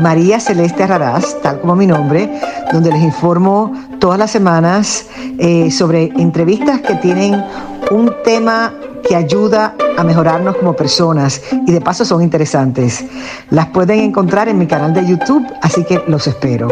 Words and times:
María 0.00 0.40
Celeste 0.40 0.86
Raraz, 0.86 1.40
tal 1.42 1.60
como 1.60 1.76
mi 1.76 1.86
nombre, 1.86 2.30
donde 2.72 2.90
les 2.90 3.02
informo 3.02 3.72
todas 3.98 4.18
las 4.18 4.30
semanas 4.30 5.06
eh, 5.38 5.70
sobre 5.70 6.04
entrevistas 6.16 6.80
que 6.80 6.94
tienen 6.96 7.42
un 7.90 8.12
tema 8.24 8.72
que 9.06 9.14
ayuda 9.14 9.74
a 9.98 10.04
mejorarnos 10.04 10.56
como 10.56 10.74
personas 10.74 11.42
y 11.66 11.72
de 11.72 11.80
paso 11.80 12.04
son 12.04 12.22
interesantes. 12.22 13.04
Las 13.50 13.66
pueden 13.66 14.00
encontrar 14.00 14.48
en 14.48 14.58
mi 14.58 14.66
canal 14.66 14.94
de 14.94 15.06
YouTube, 15.06 15.46
así 15.60 15.84
que 15.84 16.00
los 16.06 16.26
espero. 16.26 16.68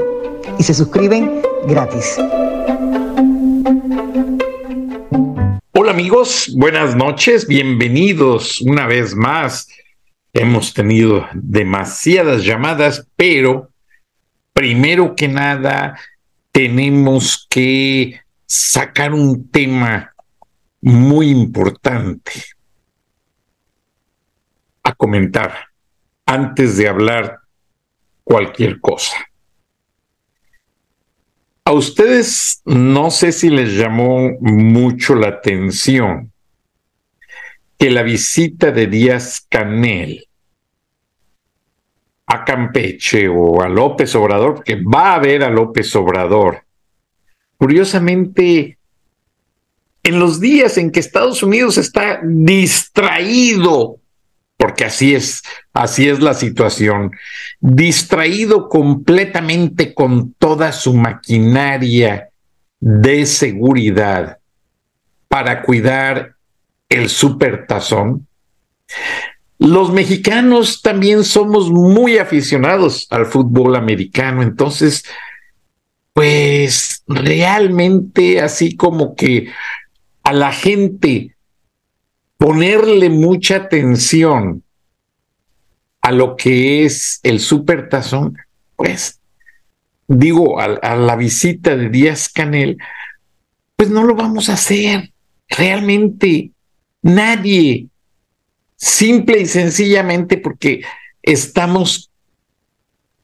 Y 0.59 0.63
se 0.63 0.73
suscriben 0.73 1.43
gratis. 1.67 2.17
Hola 5.73 5.93
amigos, 5.93 6.53
buenas 6.57 6.97
noches, 6.97 7.47
bienvenidos 7.47 8.61
una 8.61 8.87
vez 8.87 9.15
más. 9.15 9.69
Hemos 10.33 10.73
tenido 10.75 11.27
demasiadas 11.33 12.45
llamadas, 12.45 13.07
pero 13.17 13.71
primero 14.53 15.15
que 15.17 15.29
nada 15.29 15.99
tenemos 16.53 17.47
que 17.49 18.21
sacar 18.47 19.13
un 19.13 19.49
tema 19.49 20.13
muy 20.81 21.31
importante 21.31 22.33
a 24.83 24.95
comentar 24.95 25.55
antes 26.27 26.77
de 26.77 26.89
hablar 26.89 27.39
cualquier 28.25 28.81
cosa. 28.81 29.17
A 31.65 31.73
ustedes 31.73 32.63
no 32.65 33.11
sé 33.11 33.33
si 33.33 33.51
les 33.51 33.75
llamó 33.77 34.31
mucho 34.41 35.15
la 35.15 35.29
atención 35.29 36.33
que 37.81 37.91
la 37.91 38.03
visita 38.03 38.71
de 38.71 38.87
Díaz 38.87 39.47
Canel 39.49 40.29
a 42.27 42.45
Campeche 42.45 43.27
o 43.27 43.63
a 43.63 43.69
López 43.69 44.15
Obrador, 44.15 44.57
porque 44.57 44.77
va 44.77 45.15
a 45.15 45.19
ver 45.19 45.43
a 45.43 45.49
López 45.49 45.97
Obrador, 45.97 46.63
curiosamente, 47.57 48.79
en 50.03 50.19
los 50.21 50.41
días 50.41 50.77
en 50.77 50.91
que 50.91 51.01
Estados 51.01 51.43
Unidos 51.43 51.79
está 51.79 52.21
distraído 52.23 53.97
porque 54.59 54.85
así 54.85 55.15
es, 55.15 55.43
así 55.73 56.07
es 56.07 56.21
la 56.21 56.35
situación, 56.35 57.13
distraído 57.61 58.69
completamente 58.69 59.95
con 59.95 60.35
toda 60.35 60.73
su 60.73 60.93
maquinaria 60.93 62.29
de 62.79 63.25
seguridad 63.25 64.37
para 65.29 65.63
cuidar 65.63 66.37
el 66.91 67.09
supertazón. 67.09 68.27
Los 69.59 69.93
mexicanos 69.93 70.83
también 70.83 71.25
somos 71.25 71.71
muy 71.71 72.19
aficionados 72.19 73.07
al 73.11 73.27
fútbol 73.27 73.77
americano, 73.77 74.43
entonces, 74.43 75.05
pues 76.13 77.03
realmente 77.07 78.41
así 78.41 78.77
como 78.77 79.15
que 79.15 79.49
a 80.23 80.33
la 80.33 80.53
gente 80.53 81.37
ponerle 82.37 83.11
mucha 83.11 83.57
atención 83.57 84.63
a 86.01 86.13
lo 86.13 86.37
que 86.37 86.85
es 86.85 87.21
el 87.23 87.39
supertazón, 87.39 88.37
pues 88.77 89.21
digo, 90.09 90.59
a, 90.59 90.65
a, 90.65 90.97
la 90.97 91.15
visita 91.17 91.77
de 91.77 91.91
Díaz 91.91 92.31
Canel, 92.31 92.79
pues 93.77 93.91
no 93.91 94.05
lo 94.05 94.15
vamos 94.17 94.49
a 94.49 94.55
hacer. 94.55 95.13
Realmente 95.49 96.53
nadie, 97.03 97.89
simple 98.77 99.41
y 99.41 99.47
sencillamente 99.47 100.39
porque 100.39 100.83
estamos 101.23 102.11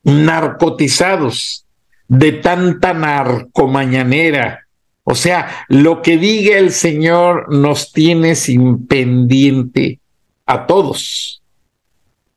narcotizados 0.02 1.66
de 2.08 2.32
tanta 2.32 2.94
narcomañanera 2.94 4.66
o 5.08 5.14
sea, 5.14 5.64
lo 5.68 6.02
que 6.02 6.18
diga 6.18 6.58
el 6.58 6.72
Señor 6.72 7.54
nos 7.54 7.92
tiene 7.92 8.34
sin 8.34 8.88
pendiente 8.88 10.00
a 10.46 10.66
todos. 10.66 11.40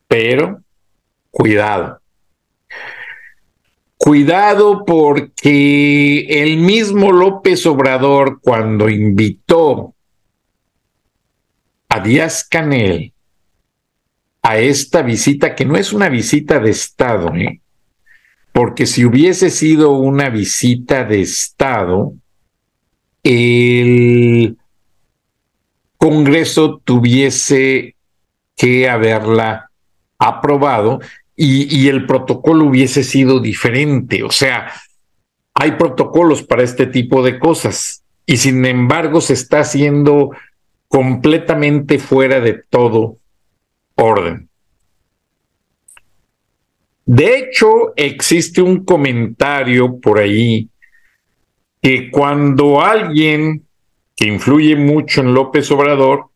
Pero 0.06 0.62
cuidado. 1.32 2.00
Cuidado 3.96 4.84
porque 4.84 6.26
el 6.28 6.58
mismo 6.58 7.10
López 7.10 7.66
Obrador 7.66 8.38
cuando 8.40 8.88
invitó 8.88 9.96
a 11.90 12.00
Díaz 12.00 12.46
Canel 12.48 13.12
a 14.42 14.58
esta 14.58 15.02
visita, 15.02 15.54
que 15.54 15.66
no 15.66 15.76
es 15.76 15.92
una 15.92 16.08
visita 16.08 16.60
de 16.60 16.70
Estado, 16.70 17.34
¿eh? 17.34 17.60
porque 18.52 18.86
si 18.86 19.04
hubiese 19.04 19.50
sido 19.50 19.90
una 19.92 20.30
visita 20.30 21.04
de 21.04 21.20
Estado, 21.20 22.14
el 23.22 24.56
Congreso 25.98 26.80
tuviese 26.82 27.96
que 28.56 28.88
haberla 28.88 29.70
aprobado 30.18 31.00
y, 31.36 31.74
y, 31.76 31.88
el 31.88 32.06
protocolo 32.06 32.66
hubiese 32.66 33.04
sido 33.04 33.40
diferente. 33.40 34.22
O 34.22 34.30
sea, 34.30 34.72
hay 35.54 35.72
protocolos 35.72 36.42
para 36.42 36.62
este 36.62 36.86
tipo 36.86 37.22
de 37.22 37.38
cosas 37.38 38.04
y 38.26 38.36
sin 38.36 38.64
embargo 38.64 39.20
se 39.20 39.34
está 39.34 39.60
haciendo 39.60 40.30
completamente 40.90 42.00
fuera 42.00 42.40
de 42.40 42.64
todo 42.68 43.18
orden. 43.94 44.48
De 47.06 47.38
hecho, 47.38 47.94
existe 47.94 48.60
un 48.60 48.84
comentario 48.84 50.00
por 50.00 50.18
ahí 50.18 50.68
que 51.80 52.10
cuando 52.10 52.80
alguien 52.80 53.68
que 54.16 54.26
influye 54.26 54.74
mucho 54.74 55.20
en 55.20 55.32
López 55.32 55.70
Obrador 55.70 56.30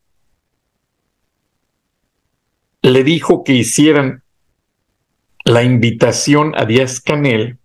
le 2.82 3.02
dijo 3.02 3.42
que 3.42 3.54
hicieran 3.54 4.22
la 5.44 5.64
invitación 5.64 6.54
a 6.56 6.64
Díaz 6.64 7.00
Canel, 7.00 7.58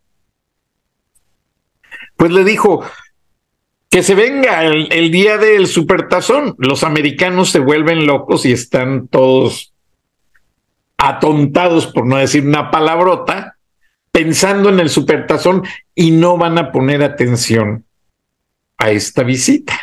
pues 2.17 2.31
le 2.31 2.43
dijo 2.43 2.83
que 3.89 4.03
se 4.03 4.13
venga 4.13 4.63
el, 4.65 5.11
día 5.11 5.37
del 5.37 5.67
supertazón. 5.67 6.55
Los 6.59 6.83
americanos 6.83 7.49
se 7.49 7.59
vuelven 7.59 8.05
locos 8.05 8.45
y 8.45 8.51
están 8.51 9.07
todos 9.07 9.73
atontados, 10.97 11.87
por 11.87 12.05
no 12.05 12.17
decir 12.17 12.45
una 12.45 12.69
palabrota, 12.69 13.57
pensando 14.11 14.69
en 14.69 14.79
el 14.79 14.89
supertazón 14.89 15.63
y 15.95 16.11
no 16.11 16.37
van 16.37 16.57
a 16.57 16.71
poner 16.71 17.01
atención 17.01 17.85
a 18.77 18.91
esta 18.91 19.23
visita. 19.23 19.79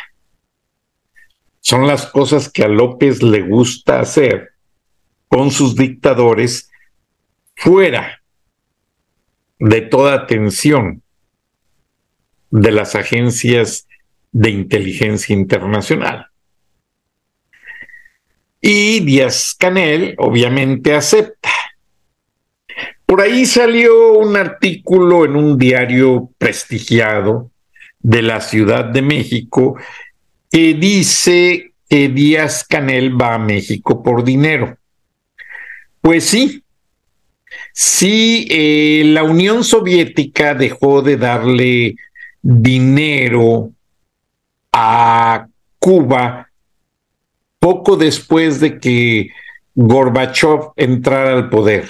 Son 1.59 1.85
las 1.85 2.05
cosas 2.05 2.49
que 2.49 2.63
a 2.63 2.69
López 2.69 3.21
le 3.21 3.41
gusta 3.41 3.99
hacer 3.99 4.51
con 5.27 5.51
sus 5.51 5.75
dictadores 5.75 6.71
fuera 7.55 8.21
de 9.59 9.81
toda 9.81 10.13
atención 10.13 11.01
de 12.51 12.71
las 12.71 12.95
agencias 12.95 13.86
de 14.31 14.49
inteligencia 14.49 15.33
internacional. 15.33 16.27
Y 18.61 18.99
Díaz 19.01 19.55
Canel 19.57 20.15
obviamente 20.17 20.93
acepta. 20.93 21.49
Por 23.05 23.21
ahí 23.21 23.45
salió 23.45 24.13
un 24.13 24.35
artículo 24.35 25.23
en 25.23 25.35
un 25.35 25.57
diario 25.57 26.29
prestigiado 26.37 27.51
de 27.99 28.21
la 28.21 28.41
Ciudad 28.41 28.85
de 28.85 29.01
México 29.01 29.77
que 30.51 30.73
dice 30.73 31.71
que 31.89 32.09
Díaz 32.09 32.65
Canel 32.67 33.19
va 33.19 33.35
a 33.35 33.39
México 33.39 34.03
por 34.03 34.23
dinero. 34.23 34.77
Pues 36.01 36.25
sí, 36.25 36.63
sí, 37.73 38.47
eh, 38.49 39.03
la 39.05 39.23
Unión 39.23 39.63
Soviética 39.63 40.53
dejó 40.53 41.01
de 41.01 41.17
darle 41.17 41.95
dinero 42.41 43.71
a 44.79 45.47
Cuba 45.79 46.51
poco 47.57 47.97
después 47.97 48.59
de 48.59 48.79
que 48.79 49.31
Gorbachev 49.73 50.71
entrara 50.75 51.33
al 51.33 51.49
poder. 51.49 51.89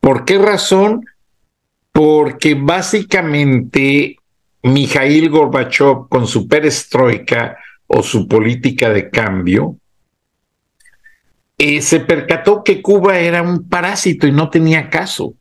¿Por 0.00 0.24
qué 0.24 0.38
razón? 0.38 1.04
Porque 1.92 2.54
básicamente 2.54 4.16
Mikhail 4.64 5.30
Gorbachev 5.30 6.08
con 6.08 6.26
su 6.26 6.48
perestroika 6.48 7.56
o 7.86 8.02
su 8.02 8.26
política 8.26 8.90
de 8.90 9.08
cambio, 9.08 9.76
eh, 11.58 11.80
se 11.80 12.00
percató 12.00 12.64
que 12.64 12.82
Cuba 12.82 13.20
era 13.20 13.42
un 13.42 13.68
parásito 13.68 14.26
y 14.26 14.32
no 14.32 14.50
tenía 14.50 14.90
caso. 14.90 15.34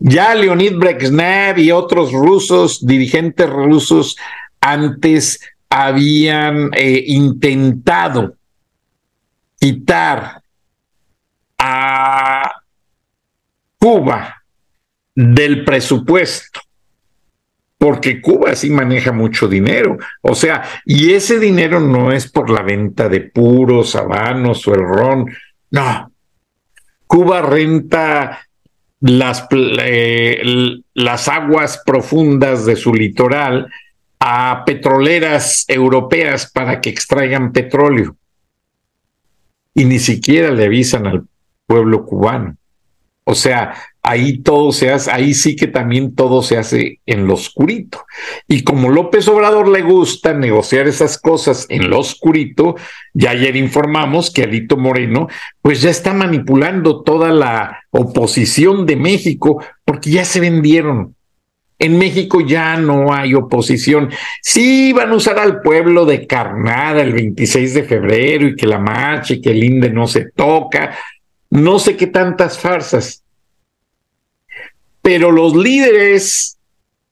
Ya 0.00 0.34
Leonid 0.34 0.76
Brezhnev 0.76 1.58
y 1.58 1.70
otros 1.70 2.10
rusos, 2.10 2.84
dirigentes 2.84 3.48
rusos, 3.48 4.16
antes 4.60 5.40
habían 5.68 6.70
eh, 6.74 7.04
intentado 7.06 8.34
quitar 9.58 10.42
a 11.58 12.50
Cuba 13.78 14.42
del 15.14 15.64
presupuesto 15.64 16.60
porque 17.80 18.20
Cuba 18.20 18.54
sí 18.54 18.68
maneja 18.68 19.10
mucho 19.10 19.48
dinero. 19.48 19.96
O 20.20 20.34
sea, 20.34 20.62
y 20.84 21.14
ese 21.14 21.38
dinero 21.38 21.80
no 21.80 22.12
es 22.12 22.30
por 22.30 22.50
la 22.50 22.60
venta 22.60 23.08
de 23.08 23.22
puros, 23.22 23.96
habanos 23.96 24.68
o 24.68 24.74
el 24.74 24.80
ron. 24.80 25.26
No. 25.70 26.12
Cuba 27.06 27.40
renta 27.40 28.46
las, 29.00 29.46
eh, 29.50 30.42
las 30.94 31.28
aguas 31.28 31.82
profundas 31.84 32.66
de 32.66 32.76
su 32.76 32.94
litoral 32.94 33.70
a 34.18 34.64
petroleras 34.66 35.64
europeas 35.66 36.50
para 36.50 36.80
que 36.80 36.90
extraigan 36.90 37.52
petróleo. 37.52 38.16
Y 39.74 39.84
ni 39.86 39.98
siquiera 39.98 40.50
le 40.50 40.66
avisan 40.66 41.06
al 41.06 41.26
pueblo 41.66 42.04
cubano. 42.04 42.56
O 43.30 43.34
sea, 43.36 43.74
ahí 44.02 44.38
todo 44.38 44.72
se 44.72 44.90
hace, 44.90 45.10
ahí 45.12 45.34
sí 45.34 45.54
que 45.54 45.68
también 45.68 46.16
todo 46.16 46.42
se 46.42 46.56
hace 46.56 46.98
en 47.06 47.28
lo 47.28 47.34
oscurito. 47.34 48.04
Y 48.48 48.64
como 48.64 48.88
López 48.88 49.28
Obrador 49.28 49.68
le 49.68 49.82
gusta 49.82 50.34
negociar 50.34 50.88
esas 50.88 51.16
cosas 51.16 51.66
en 51.68 51.88
lo 51.88 52.00
oscurito, 52.00 52.74
ya 53.14 53.30
ayer 53.30 53.54
informamos 53.54 54.32
que 54.32 54.42
Alito 54.42 54.76
Moreno, 54.76 55.28
pues 55.62 55.80
ya 55.80 55.90
está 55.90 56.12
manipulando 56.12 57.02
toda 57.02 57.30
la 57.30 57.84
oposición 57.90 58.84
de 58.84 58.96
México, 58.96 59.62
porque 59.84 60.10
ya 60.10 60.24
se 60.24 60.40
vendieron. 60.40 61.14
En 61.78 61.96
México 61.96 62.40
ya 62.40 62.76
no 62.76 63.14
hay 63.14 63.34
oposición. 63.34 64.10
Sí 64.42 64.92
van 64.92 65.12
a 65.12 65.14
usar 65.14 65.38
al 65.38 65.62
pueblo 65.62 66.04
de 66.04 66.26
carnada 66.26 67.00
el 67.00 67.12
26 67.12 67.74
de 67.74 67.84
febrero 67.84 68.48
y 68.48 68.56
que 68.56 68.66
la 68.66 68.78
marcha 68.78 69.34
y 69.34 69.40
que 69.40 69.50
el 69.50 69.62
INDE 69.64 69.90
no 69.90 70.06
se 70.06 70.30
toca. 70.32 70.94
No 71.50 71.78
sé 71.78 71.96
qué 71.96 72.06
tantas 72.06 72.58
farsas 72.58 73.24
pero 75.02 75.30
los 75.30 75.56
líderes 75.56 76.58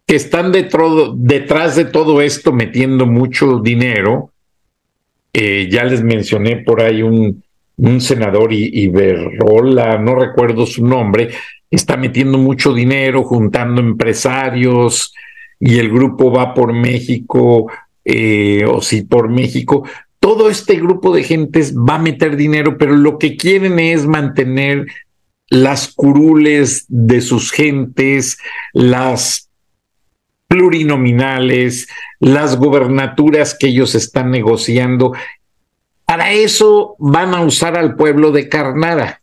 que 0.07 0.17
están 0.17 0.53
detrás 0.53 1.77
de 1.77 1.85
todo 1.85 2.23
esto 2.23 2.53
metiendo 2.53 3.07
mucho 3.07 3.59
dinero, 3.59 4.33
eh, 5.33 5.69
ya 5.71 5.85
les 5.85 6.03
mencioné 6.03 6.57
por 6.57 6.81
ahí 6.81 7.03
un, 7.03 7.43
un 7.77 8.01
senador 8.01 8.53
Iberrola, 8.53 9.99
no 9.99 10.15
recuerdo 10.15 10.65
su 10.67 10.87
nombre, 10.87 11.31
está 11.71 11.97
metiendo 11.97 12.39
mucho 12.39 12.73
dinero, 12.73 13.25
juntando 13.25 13.81
empresarios 13.81 15.15
y 15.61 15.79
el 15.79 15.91
grupo 15.91 16.33
va 16.33 16.55
por 16.55 16.73
México 16.73 17.71
eh, 18.05 18.65
o 18.67 18.81
sí 18.81 19.03
por 19.03 19.29
México. 19.29 19.85
Todo 20.29 20.51
este 20.51 20.77
grupo 20.77 21.15
de 21.15 21.25
gentes 21.25 21.75
va 21.75 21.95
a 21.95 21.99
meter 21.99 22.37
dinero, 22.37 22.77
pero 22.77 22.95
lo 22.95 23.19
que 23.19 23.39
quieren 23.39 23.79
es 23.79 24.05
mantener 24.05 24.85
las 25.49 25.95
curules 25.95 26.85
de 26.89 27.23
sus 27.23 27.51
gentes, 27.51 28.37
las 28.75 29.49
plurinominales, 30.47 31.89
las 32.21 32.59
gobernaturas 32.59 33.57
que 33.59 33.69
ellos 33.69 33.95
están 33.95 34.31
negociando. 34.31 35.15
Para 36.05 36.31
eso 36.33 36.95
van 36.99 37.33
a 37.33 37.41
usar 37.41 37.79
al 37.79 37.97
pueblo 37.97 38.31
de 38.31 38.51
Carnada. 38.51 39.23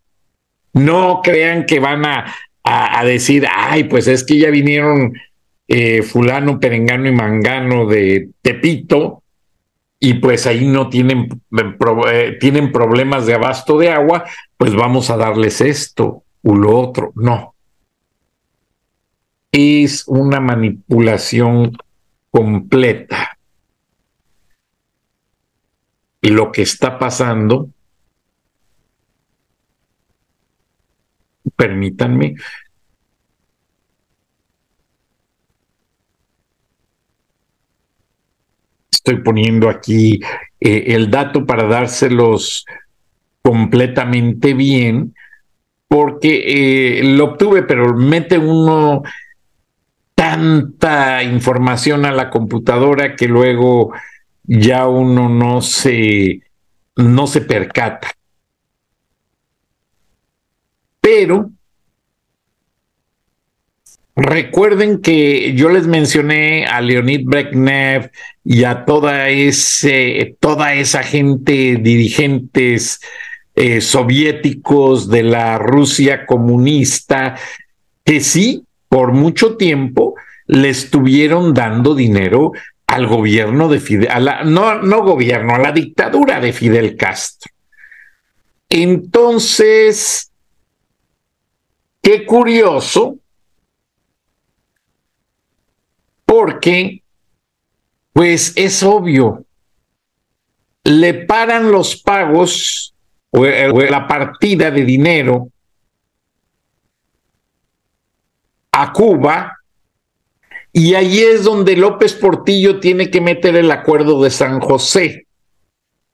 No 0.72 1.20
crean 1.22 1.66
que 1.66 1.78
van 1.78 2.04
a, 2.04 2.34
a, 2.64 3.04
decir, 3.04 3.46
ay, 3.48 3.84
pues 3.84 4.08
es 4.08 4.24
que 4.24 4.38
ya 4.38 4.50
vinieron 4.50 5.12
eh, 5.68 6.02
fulano, 6.02 6.58
perengano 6.58 7.06
y 7.06 7.12
mangano 7.12 7.86
de 7.86 8.30
Tepito, 8.42 9.22
y 9.98 10.14
pues 10.14 10.46
ahí 10.46 10.66
no 10.66 10.88
tienen, 10.88 11.28
eh, 12.10 12.36
tienen 12.38 12.70
problemas 12.70 13.26
de 13.26 13.34
abasto 13.34 13.78
de 13.78 13.90
agua, 13.90 14.24
pues 14.56 14.74
vamos 14.74 15.10
a 15.10 15.16
darles 15.16 15.60
esto 15.60 16.24
o 16.42 16.54
lo 16.54 16.78
otro. 16.78 17.12
No. 17.14 17.54
Es 19.50 20.06
una 20.06 20.38
manipulación 20.40 21.76
completa. 22.30 23.38
Y 26.20 26.28
lo 26.28 26.52
que 26.52 26.62
está 26.62 26.98
pasando, 26.98 27.70
permítanme, 31.56 32.34
estoy 39.06 39.22
poniendo 39.22 39.68
aquí 39.68 40.20
eh, 40.60 40.84
el 40.88 41.08
dato 41.08 41.46
para 41.46 41.68
dárselos 41.68 42.66
completamente 43.40 44.52
bien, 44.52 45.14
porque 45.86 46.98
eh, 46.98 47.04
lo 47.04 47.26
obtuve, 47.26 47.62
pero 47.62 47.94
mete 47.94 48.36
uno 48.36 49.04
tanta 50.16 51.22
información 51.22 52.04
a 52.04 52.10
la 52.10 52.30
computadora 52.30 53.14
que 53.14 53.28
luego 53.28 53.92
ya 54.42 54.88
uno 54.88 55.28
no 55.28 55.62
se, 55.62 56.42
no 56.96 57.28
se 57.28 57.42
percata. 57.42 58.10
Pero 61.00 61.50
Recuerden 64.18 65.02
que 65.02 65.52
yo 65.54 65.68
les 65.68 65.86
mencioné 65.86 66.64
a 66.64 66.80
Leonid 66.80 67.26
Brezhnev 67.26 68.10
y 68.42 68.64
a 68.64 68.86
toda, 68.86 69.28
ese, 69.28 70.36
toda 70.40 70.72
esa 70.72 71.02
gente, 71.02 71.76
dirigentes 71.76 72.98
eh, 73.54 73.82
soviéticos 73.82 75.10
de 75.10 75.22
la 75.22 75.58
Rusia 75.58 76.24
comunista, 76.24 77.36
que 78.04 78.22
sí, 78.22 78.64
por 78.88 79.12
mucho 79.12 79.58
tiempo 79.58 80.14
le 80.46 80.70
estuvieron 80.70 81.52
dando 81.52 81.94
dinero 81.94 82.52
al 82.86 83.06
gobierno 83.06 83.68
de 83.68 83.80
Fidel, 83.80 84.08
no, 84.46 84.80
no 84.80 85.02
gobierno, 85.02 85.56
a 85.56 85.58
la 85.58 85.72
dictadura 85.72 86.40
de 86.40 86.54
Fidel 86.54 86.96
Castro. 86.96 87.52
Entonces, 88.70 90.30
qué 92.00 92.24
curioso 92.24 93.18
porque, 96.36 97.02
pues 98.12 98.52
es 98.56 98.82
obvio, 98.82 99.46
le 100.84 101.14
paran 101.14 101.72
los 101.72 101.96
pagos 102.02 102.94
o, 103.30 103.46
la 103.46 104.06
partida 104.06 104.70
de 104.70 104.84
dinero 104.84 105.48
a 108.70 108.92
Cuba 108.92 109.56
y 110.74 110.92
ahí 110.92 111.20
es 111.20 111.44
donde 111.44 111.74
López 111.74 112.12
Portillo 112.12 112.80
tiene 112.80 113.10
que 113.10 113.22
meter 113.22 113.56
el 113.56 113.70
acuerdo 113.70 114.22
de 114.22 114.28
San 114.28 114.60
José. 114.60 115.26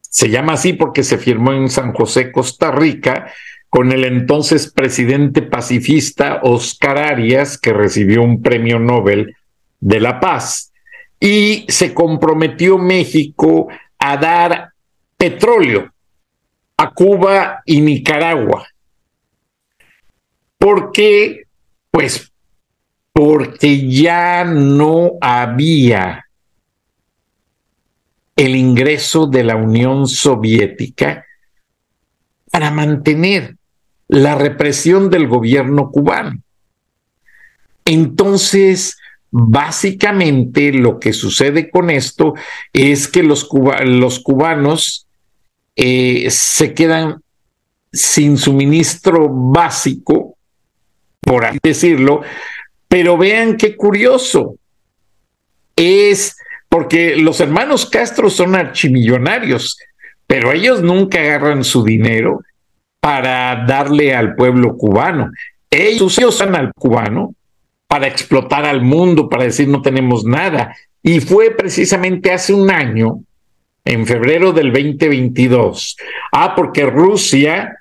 Se 0.02 0.30
llama 0.30 0.52
así 0.52 0.72
porque 0.72 1.02
se 1.02 1.18
firmó 1.18 1.52
en 1.52 1.68
San 1.68 1.92
José, 1.92 2.30
Costa 2.30 2.70
Rica, 2.70 3.32
con 3.68 3.90
el 3.90 4.04
entonces 4.04 4.72
presidente 4.72 5.42
pacifista 5.42 6.38
Oscar 6.44 6.98
Arias, 6.98 7.58
que 7.58 7.72
recibió 7.72 8.22
un 8.22 8.40
premio 8.40 8.78
Nobel 8.78 9.34
de 9.82 10.00
la 10.00 10.18
paz. 10.20 10.72
Y 11.20 11.66
se 11.68 11.92
comprometió 11.92 12.78
México 12.78 13.68
a 13.98 14.16
dar 14.16 14.72
petróleo 15.16 15.92
a 16.76 16.90
Cuba 16.90 17.62
y 17.66 17.80
Nicaragua. 17.80 18.66
¿Por 20.58 20.90
qué? 20.92 21.44
Pues 21.90 22.32
porque 23.12 23.88
ya 23.88 24.44
no 24.44 25.12
había 25.20 26.26
el 28.36 28.56
ingreso 28.56 29.26
de 29.26 29.44
la 29.44 29.56
Unión 29.56 30.08
Soviética 30.08 31.26
para 32.50 32.70
mantener 32.70 33.56
la 34.08 34.34
represión 34.34 35.10
del 35.10 35.28
gobierno 35.28 35.90
cubano. 35.90 36.40
Entonces, 37.84 38.96
Básicamente 39.32 40.72
lo 40.72 41.00
que 41.00 41.12
sucede 41.12 41.70
con 41.70 41.90
esto 41.90 42.34
es 42.72 43.08
que 43.08 43.22
los, 43.22 43.44
cubanos 43.44 45.06
eh, 45.74 46.28
se 46.30 46.74
quedan 46.74 47.22
sin 47.90 48.36
suministro 48.36 49.28
básico 49.28 50.36
por 51.22 51.44
así 51.44 51.58
decirlo, 51.62 52.22
pero 52.88 53.16
vean 53.16 53.56
qué 53.56 53.76
curioso. 53.76 54.56
Es 55.76 56.36
porque 56.68 57.16
los 57.16 57.40
hermanos 57.40 57.86
Castro 57.86 58.28
son 58.28 58.54
archimillonarios, 58.54 59.78
pero 60.26 60.52
ellos 60.52 60.82
nunca 60.82 61.20
agarran 61.20 61.64
su 61.64 61.84
dinero 61.84 62.40
para 63.00 63.64
darle 63.66 64.14
al 64.14 64.34
pueblo 64.34 64.76
cubano. 64.76 65.30
Ellos 65.70 66.18
usan 66.18 66.54
al 66.54 66.72
cubano 66.74 67.34
para 67.92 68.06
explotar 68.06 68.64
al 68.64 68.80
mundo, 68.80 69.28
para 69.28 69.44
decir 69.44 69.68
no 69.68 69.82
tenemos 69.82 70.24
nada. 70.24 70.74
Y 71.02 71.20
fue 71.20 71.50
precisamente 71.50 72.32
hace 72.32 72.54
un 72.54 72.70
año, 72.70 73.20
en 73.84 74.06
febrero 74.06 74.50
del 74.54 74.72
2022. 74.72 75.98
Ah, 76.32 76.54
porque 76.56 76.86
Rusia 76.86 77.76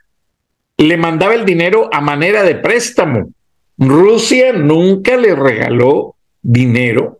le 0.76 0.98
mandaba 0.98 1.34
el 1.34 1.46
dinero 1.46 1.90
a 1.94 2.02
manera 2.02 2.44
de 2.44 2.56
préstamo. 2.56 3.30
Rusia 3.78 4.52
nunca 4.52 5.16
le 5.16 5.34
regaló 5.34 6.18
dinero 6.42 7.20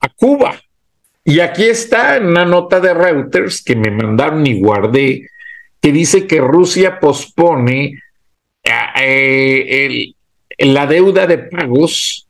a 0.00 0.08
Cuba. 0.08 0.58
Y 1.22 1.40
aquí 1.40 1.64
está 1.64 2.20
una 2.22 2.46
nota 2.46 2.80
de 2.80 2.94
Reuters 2.94 3.62
que 3.62 3.76
me 3.76 3.90
mandaron 3.90 4.46
y 4.46 4.58
guardé, 4.58 5.28
que 5.78 5.92
dice 5.92 6.26
que 6.26 6.40
Rusia 6.40 7.00
pospone 7.00 7.98
eh, 8.64 10.14
la 10.56 10.86
deuda 10.86 11.26
de 11.26 11.36
pagos 11.36 12.28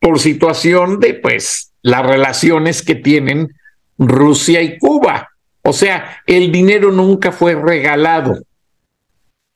por 0.00 0.18
situación 0.18 0.98
de 0.98 1.14
pues 1.14 1.72
las 1.82 2.04
relaciones 2.04 2.82
que 2.82 2.94
tienen 2.94 3.54
Rusia 3.98 4.62
y 4.62 4.78
Cuba. 4.78 5.30
O 5.62 5.72
sea, 5.72 6.22
el 6.26 6.50
dinero 6.50 6.90
nunca 6.90 7.32
fue 7.32 7.54
regalado, 7.54 8.42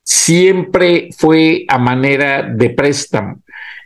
siempre 0.02 1.08
fue 1.16 1.64
a 1.66 1.78
manera 1.78 2.42
de 2.42 2.70
préstamo. 2.70 3.40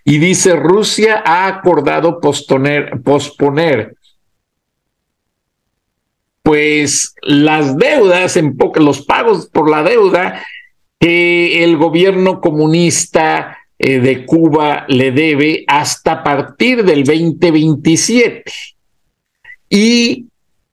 Y 0.05 0.19
dice, 0.19 0.57
Rusia 0.57 1.23
ha 1.25 1.47
acordado 1.47 2.19
posponer, 2.21 3.95
pues 6.43 7.15
las 7.23 7.77
deudas, 7.77 8.37
en 8.37 8.57
los 8.77 9.03
pagos 9.03 9.49
por 9.49 9.71
la 9.71 9.83
deuda 9.83 10.43
que 10.99 11.63
el 11.63 11.77
gobierno 11.77 12.41
comunista 12.41 13.58
eh, 13.79 14.01
de 14.01 14.27
Cuba 14.27 14.85
le 14.89 15.13
debe 15.13 15.65
hasta 15.67 16.23
partir 16.23 16.85
del 16.85 17.05
2027. 17.05 18.45
Y 19.71 20.27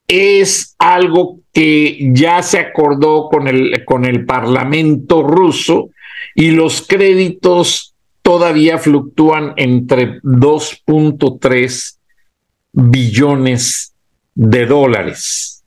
es 0.08 0.74
algo 0.78 1.40
que 1.52 2.10
ya 2.12 2.42
se 2.42 2.58
acordó 2.58 3.28
con 3.28 3.48
el, 3.48 3.84
con 3.84 4.04
el 4.04 4.24
Parlamento 4.24 5.22
ruso 5.22 5.90
y 6.34 6.50
los 6.50 6.86
créditos 6.86 7.94
todavía 8.22 8.78
fluctúan 8.78 9.52
entre 9.56 10.20
2.3 10.22 11.96
billones 12.72 13.94
de 14.34 14.66
dólares. 14.66 15.64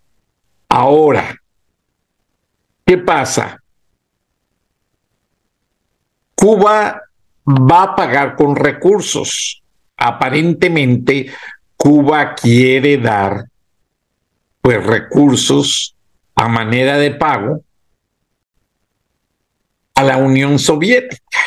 Ahora, 0.67 1.36
¿qué 2.86 2.98
pasa? 2.98 3.63
Cuba 6.36 7.01
va 7.49 7.83
a 7.83 7.95
pagar 7.95 8.35
con 8.35 8.55
recursos. 8.55 9.61
Aparentemente, 9.97 11.31
Cuba 11.75 12.35
quiere 12.35 12.97
dar 12.97 13.45
pues 14.61 14.85
recursos 14.85 15.95
a 16.35 16.47
manera 16.47 16.97
de 16.97 17.11
pago 17.11 17.63
a 19.95 20.03
la 20.03 20.17
Unión 20.17 20.59
Soviética. 20.59 21.39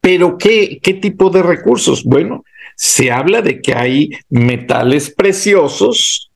Pero 0.00 0.38
¿qué, 0.38 0.78
qué 0.82 0.94
tipo 0.94 1.28
de 1.28 1.42
recursos? 1.42 2.04
Bueno, 2.04 2.44
se 2.76 3.10
habla 3.10 3.42
de 3.42 3.60
que 3.60 3.74
hay 3.74 4.10
metales 4.30 5.10
preciosos 5.10 6.30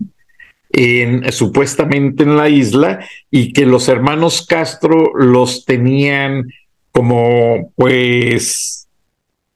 en, 0.70 1.32
supuestamente 1.32 2.24
en 2.24 2.36
la 2.36 2.48
isla 2.48 3.06
y 3.30 3.52
que 3.52 3.64
los 3.64 3.88
hermanos 3.88 4.44
Castro 4.46 5.12
los 5.14 5.64
tenían 5.64 6.48
como 6.94 7.72
pues 7.74 8.86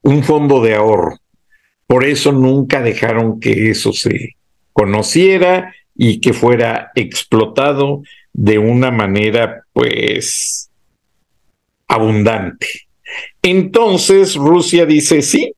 un 0.01 0.23
fondo 0.23 0.61
de 0.61 0.75
ahorro. 0.75 1.17
Por 1.87 2.03
eso 2.03 2.33
nunca 2.33 2.81
dejaron 2.81 3.39
que 3.39 3.69
eso 3.69 3.93
se 3.93 4.35
conociera 4.73 5.73
y 5.95 6.19
que 6.19 6.33
fuera 6.33 6.91
explotado 6.95 8.03
de 8.33 8.59
una 8.59 8.91
manera 8.91 9.63
pues 9.71 10.69
abundante. 11.87 12.67
Entonces 13.41 14.35
Rusia 14.35 14.85
dice, 14.85 15.21
sí, 15.21 15.53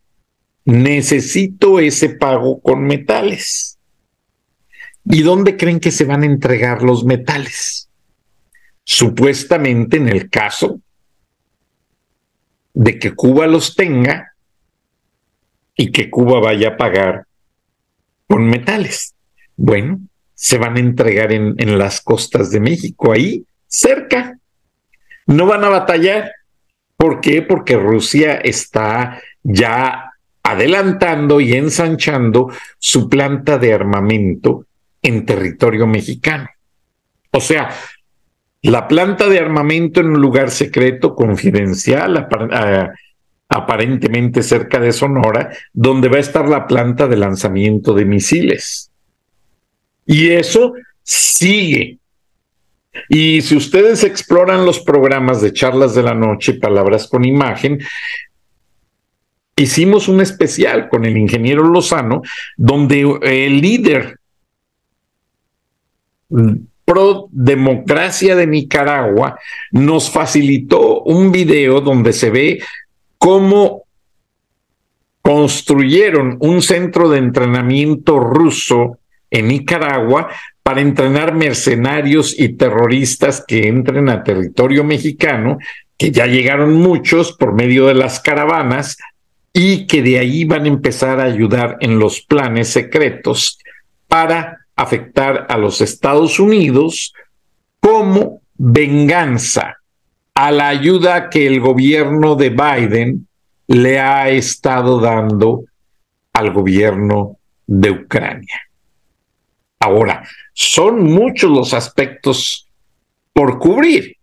necesito 0.64 1.80
ese 1.80 2.10
pago 2.10 2.62
con 2.62 2.84
metales. 2.84 3.80
¿Y 5.04 5.24
dónde 5.24 5.58
creen 5.58 5.80
que 5.80 5.92
se 5.92 6.06
van 6.06 6.22
a 6.22 6.28
entregar 6.28 6.84
los 6.84 7.06
metales? 7.06 7.90
Supuestamente 8.84 9.98
en 9.98 10.10
el 10.10 10.30
caso 10.30 10.80
de 12.74 13.00
que 13.00 13.14
Cuba 13.14 13.48
los 13.48 13.76
tenga 13.76 14.34
y 15.76 15.92
que 15.92 16.10
Cuba 16.10 16.40
vaya 16.40 16.70
a 16.70 16.78
pagar 16.78 17.26
con 18.28 18.46
metales. 18.48 19.16
Bueno, 19.58 20.00
se 20.34 20.58
van 20.58 20.78
a 20.78 20.80
entregar 20.80 21.32
en, 21.32 21.78
las 21.78 22.02
costas 22.02 22.50
de 22.52 22.60
México, 22.60 23.12
ahí 23.12 23.46
cerca. 23.68 24.38
No 25.28 25.46
van 25.46 25.64
a 25.64 25.70
batallar. 25.70 26.32
¿Por 26.98 27.22
qué? 27.22 27.42
Porque 27.42 27.76
Rusia 27.76 28.36
está 28.36 29.22
ya 29.44 30.12
adelantando 30.44 31.40
y 31.40 31.54
ensanchando 31.54 32.52
su 32.80 33.10
planta 33.10 33.58
de 33.58 33.74
armamento 33.74 34.66
en 35.02 35.26
territorio 35.26 35.88
mexicano. 35.88 36.50
O 37.32 37.40
sea, 37.40 37.70
la 38.62 38.88
planta 38.88 39.28
de 39.28 39.40
armamento 39.40 40.02
en 40.02 40.08
un 40.08 40.22
lugar 40.22 40.52
secreto, 40.52 41.16
confidencial, 41.16 42.28
aparentemente 43.50 44.44
cerca 44.44 44.80
de 44.80 44.92
Sonora, 44.92 45.52
donde 45.74 46.10
va 46.10 46.18
a 46.18 46.22
estar 46.22 46.48
la 46.48 46.68
planta 46.68 47.08
de 47.08 47.18
lanzamiento 47.18 47.94
de 47.94 48.06
misiles. 48.06 48.92
Y 50.06 50.30
eso 50.30 50.74
sigue. 51.04 51.98
Y 53.10 53.42
si 53.42 53.56
ustedes 53.56 54.04
exploran 54.04 54.66
los 54.66 54.80
programas 54.80 55.42
de 55.42 55.54
charlas 55.54 55.96
de 55.96 56.04
la 56.04 56.14
noche, 56.14 56.54
palabras 56.54 57.08
con 57.08 57.26
imagen, 57.26 57.80
hicimos 59.56 60.08
un 60.08 60.22
especial 60.22 60.90
con 60.90 61.06
el 61.06 61.18
ingeniero 61.18 61.64
Lozano, 61.64 62.22
donde 62.58 63.02
el 63.24 63.62
líder 63.62 64.20
pro 66.86 67.28
democracia 67.32 68.36
de 68.36 68.48
Nicaragua 68.48 69.38
nos 69.72 70.10
facilitó 70.10 71.02
un 71.02 71.32
video 71.32 71.82
donde 71.82 72.14
se 72.14 72.30
ve 72.30 72.60
cómo 73.18 73.84
construyeron 75.22 76.38
un 76.40 76.62
centro 76.62 77.10
de 77.10 77.20
entrenamiento 77.20 78.20
ruso 78.20 78.98
en 79.30 79.48
Nicaragua 79.48 80.30
para 80.64 80.82
entrenar 80.82 81.34
mercenarios 81.34 82.38
y 82.38 82.50
terroristas 82.50 83.44
que 83.48 83.68
entren 83.68 84.10
a 84.10 84.24
territorio 84.24 84.84
mexicano, 84.84 85.58
que 85.98 86.12
ya 86.12 86.28
llegaron 86.28 86.74
muchos 86.74 87.32
por 87.34 87.54
medio 87.54 87.88
de 87.88 87.94
las 87.94 88.20
caravanas 88.20 88.98
y 89.54 89.86
que 89.88 90.02
de 90.02 90.20
ahí 90.20 90.46
van 90.46 90.66
a 90.66 90.70
empezar 90.70 91.20
a 91.20 91.26
ayudar 91.26 91.78
en 91.80 92.00
los 92.00 92.22
planes 92.22 92.70
secretos 92.70 93.60
para 94.08 94.61
afectar 94.76 95.48
a 95.50 95.58
los 95.58 95.82
Estados 95.82 96.40
Unidos 96.40 97.14
como 97.80 98.42
venganza 98.56 99.78
a 100.34 100.52
la 100.52 100.70
ayuda 100.70 101.30
que 101.30 101.48
el 101.48 101.60
gobierno 101.60 102.36
de 102.36 102.50
Biden 102.50 103.28
le 103.68 104.00
ha 104.00 104.30
estado 104.30 105.00
dando 105.00 105.66
al 106.34 106.52
gobierno 106.52 107.38
de 107.68 107.92
Ucrania. 107.92 108.62
Ahora, 109.80 110.24
son 110.54 111.04
muchos 111.04 111.50
los 111.50 111.74
aspectos 111.74 112.68
por 113.34 113.60
cubrir. 113.60 114.18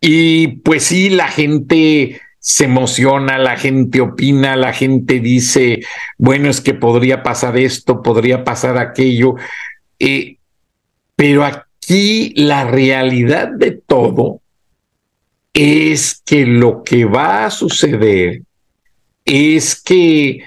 Y 0.00 0.48
pues 0.58 0.84
sí, 0.84 1.10
la 1.10 1.28
gente 1.28 2.20
se 2.38 2.64
emociona, 2.64 3.38
la 3.38 3.56
gente 3.56 4.00
opina, 4.00 4.56
la 4.56 4.72
gente 4.72 5.20
dice, 5.20 5.80
bueno, 6.18 6.48
es 6.48 6.60
que 6.60 6.74
podría 6.74 7.22
pasar 7.22 7.56
esto, 7.56 8.02
podría 8.02 8.44
pasar 8.44 8.78
aquello. 8.78 9.34
Eh, 9.98 10.36
pero 11.16 11.44
aquí 11.44 12.32
la 12.36 12.64
realidad 12.64 13.48
de 13.48 13.72
todo 13.72 14.40
es 15.52 16.22
que 16.24 16.46
lo 16.46 16.84
que 16.84 17.04
va 17.04 17.46
a 17.46 17.50
suceder 17.50 18.42
es 19.24 19.80
que 19.82 20.44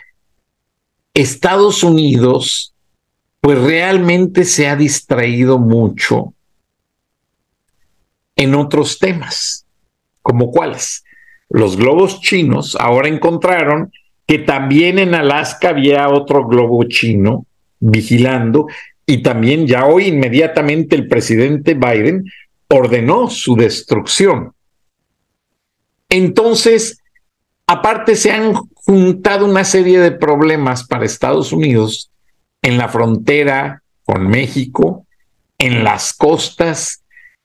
Estados 1.14 1.84
Unidos 1.84 2.74
pues 3.42 3.60
realmente 3.60 4.46
se 4.46 4.68
ha 4.68 4.76
distraído 4.76 5.58
mucho 5.58 6.34
en 8.36 8.56
otros 8.56 9.00
temas, 9.00 9.66
como 10.22 10.52
cuáles. 10.52 11.04
los 11.50 11.76
globos 11.76 12.22
chinos, 12.22 12.78
ahora 12.80 13.10
encontraron 13.10 13.92
que 14.26 14.40
también 14.40 15.00
en 15.00 15.14
Alaska 15.16 15.70
había 15.70 16.08
otro 16.08 16.48
globo 16.48 16.86
chino 16.86 17.46
vigilando 17.80 18.68
y 19.12 19.22
también 19.22 19.68
ya 19.68 19.88
hoy 19.88 20.06
inmediatamente 20.08 20.96
el 20.96 21.10
presidente 21.10 21.74
Biden 21.74 22.32
ordenó 22.70 23.30
su 23.30 23.58
destrucción. 23.58 24.54
Entonces, 26.08 27.02
aparte 27.68 28.16
se 28.16 28.32
han 28.32 28.54
juntado 28.54 29.46
una 29.46 29.66
serie 29.66 30.00
de 30.00 30.14
problemas 30.14 30.86
para 30.86 31.04
Estados 31.04 31.52
Unidos 31.52 32.10
en 32.62 32.78
la 32.78 32.88
frontera 32.88 33.84
con 34.06 34.30
México, 34.30 35.06
en 35.58 35.84
las 35.84 36.14
costas, 36.14 37.04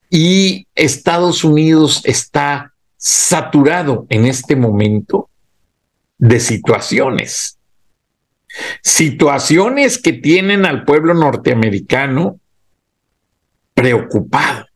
y 0.09 0.69
Estados 0.77 1.43
Unidos 1.43 2.01
está 2.05 2.75
saturado 2.97 4.07
en 4.09 4.27
este 4.27 4.55
momento 4.55 5.31
de 6.17 6.39
situaciones. 6.39 7.56
Situaciones 8.83 9.99
que 9.99 10.13
tienen 10.13 10.65
al 10.65 10.85
pueblo 10.85 11.15
norteamericano 11.15 12.39
preocupado. 13.75 14.67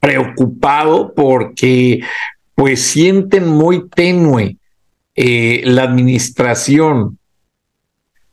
Preocupado 0.00 1.14
porque 1.14 2.00
pues 2.54 2.82
sienten 2.82 3.48
muy 3.48 3.88
tenue 3.88 4.56
eh, 5.14 5.62
la 5.64 5.82
administración 5.82 7.18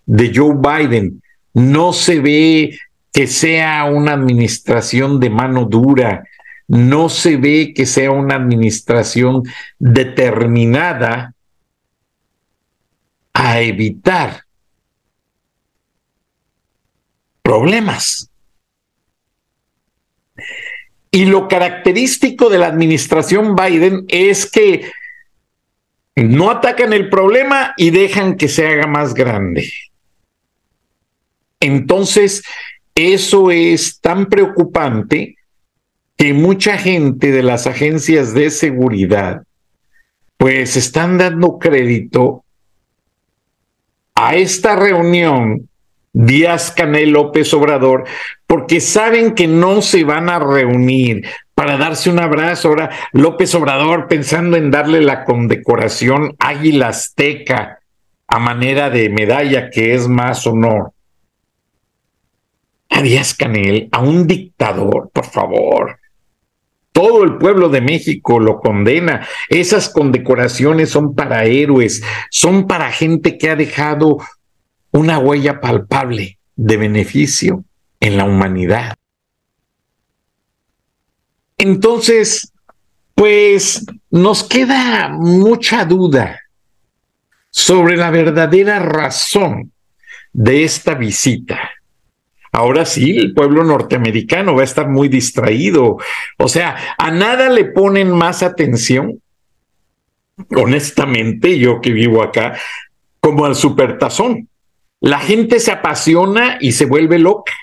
de 0.06 0.32
Joe 0.34 0.56
Biden. 0.56 1.22
No 1.54 1.94
se 1.94 2.20
ve 2.20 2.78
que 3.12 3.28
sea 3.28 3.86
una 3.86 4.14
administración 4.14 5.20
de 5.20 5.30
mano 5.30 5.66
dura, 5.66 6.24
no 6.68 7.10
se 7.10 7.36
ve 7.38 7.74
que 7.76 7.86
sea 7.86 8.12
una 8.12 8.36
administración 8.36 9.44
determinada 9.78 11.34
a 13.44 13.60
evitar 13.60 14.44
problemas. 17.42 18.30
Y 21.10 21.26
lo 21.26 21.48
característico 21.48 22.52
de 22.52 22.60
la 22.60 22.68
administración 22.68 23.56
Biden 23.56 24.06
es 24.10 24.50
que 24.50 24.92
no 26.16 26.52
atacan 26.52 26.94
el 26.94 27.10
problema 27.10 27.74
y 27.78 27.90
dejan 27.90 28.38
que 28.38 28.48
se 28.48 28.68
haga 28.68 28.86
más 28.86 29.16
grande. 29.16 29.74
Entonces, 31.60 32.44
eso 32.94 33.50
es 33.50 34.00
tan 34.02 34.28
preocupante 34.28 35.36
que 36.16 36.34
mucha 36.34 36.78
gente 36.78 37.32
de 37.32 37.42
las 37.42 37.66
agencias 37.66 38.36
de 38.36 38.52
seguridad 38.52 39.42
pues 40.38 40.78
están 40.78 41.18
dando 41.18 41.58
crédito 41.58 42.41
a 44.22 44.36
esta 44.36 44.76
reunión 44.76 45.68
Díaz 46.14 46.72
Canel 46.72 47.10
López 47.10 47.52
Obrador 47.56 48.04
porque 48.46 48.80
saben 48.80 49.34
que 49.34 49.48
no 49.48 49.82
se 49.82 50.04
van 50.04 50.30
a 50.30 50.38
reunir 50.38 51.26
para 51.56 51.78
darse 51.78 52.12
un 52.12 52.20
abrazo. 52.20 52.68
Ahora 52.68 52.92
López 53.14 53.56
Obrador 53.56 54.08
pensando 54.08 54.58
en 54.58 54.70
darle 54.70 55.02
la 55.02 55.24
condecoración 55.24 56.36
Águila 56.38 56.90
Azteca 56.90 57.80
a 58.28 58.38
manera 58.38 58.92
de 58.92 59.10
medalla 59.10 59.72
que 59.72 59.96
es 59.96 60.08
más 60.08 60.46
honor 60.46 60.94
a 62.90 63.02
Díaz 63.02 63.34
Canel, 63.34 63.90
a 63.92 64.02
un 64.02 64.28
dictador, 64.28 65.10
por 65.12 65.26
favor. 65.26 66.01
Todo 66.92 67.24
el 67.24 67.38
pueblo 67.38 67.70
de 67.70 67.82
México 67.82 68.40
lo 68.40 68.60
condena. 68.60 69.28
Esas 69.50 69.90
condecoraciones 69.90 70.90
son 70.90 71.16
para 71.16 71.46
héroes, 71.46 72.04
son 72.30 72.68
para 72.68 72.92
gente 72.92 73.38
que 73.38 73.50
ha 73.50 73.56
dejado 73.56 74.18
una 74.92 75.20
huella 75.20 75.62
palpable 75.62 76.38
de 76.56 76.78
beneficio 76.78 77.64
en 78.00 78.18
la 78.18 78.26
humanidad. 78.26 78.96
Entonces, 81.58 82.52
pues 83.16 83.86
nos 84.10 84.44
queda 84.44 85.10
mucha 85.10 85.86
duda 85.86 86.40
sobre 87.50 87.96
la 87.96 88.10
verdadera 88.10 88.80
razón 88.80 89.72
de 90.34 90.64
esta 90.64 90.96
visita 90.96 91.70
ahora 92.52 92.86
sí, 92.86 93.18
el 93.18 93.34
pueblo 93.34 93.64
norteamericano 93.64 94.56
va 94.56 94.62
a 94.62 94.66
estar 94.66 94.90
muy 94.90 95.08
distraído. 95.08 95.98
O 96.38 96.48
sea, 96.48 96.76
a 96.98 97.12
nada 97.12 97.50
le 97.50 97.66
ponen 97.66 98.12
más 98.12 98.44
atención, 98.44 99.22
honestamente, 100.56 101.58
yo 101.58 101.82
que 101.82 101.92
vivo 101.92 102.22
acá, 102.22 102.58
como 103.20 103.46
al 103.46 103.56
supertazón. 103.56 104.50
La 105.00 105.20
gente 105.20 105.60
se 105.60 105.72
apasiona 105.72 106.58
y 106.60 106.74
se 106.74 106.86
vuelve 106.86 107.20
loca. 107.20 107.54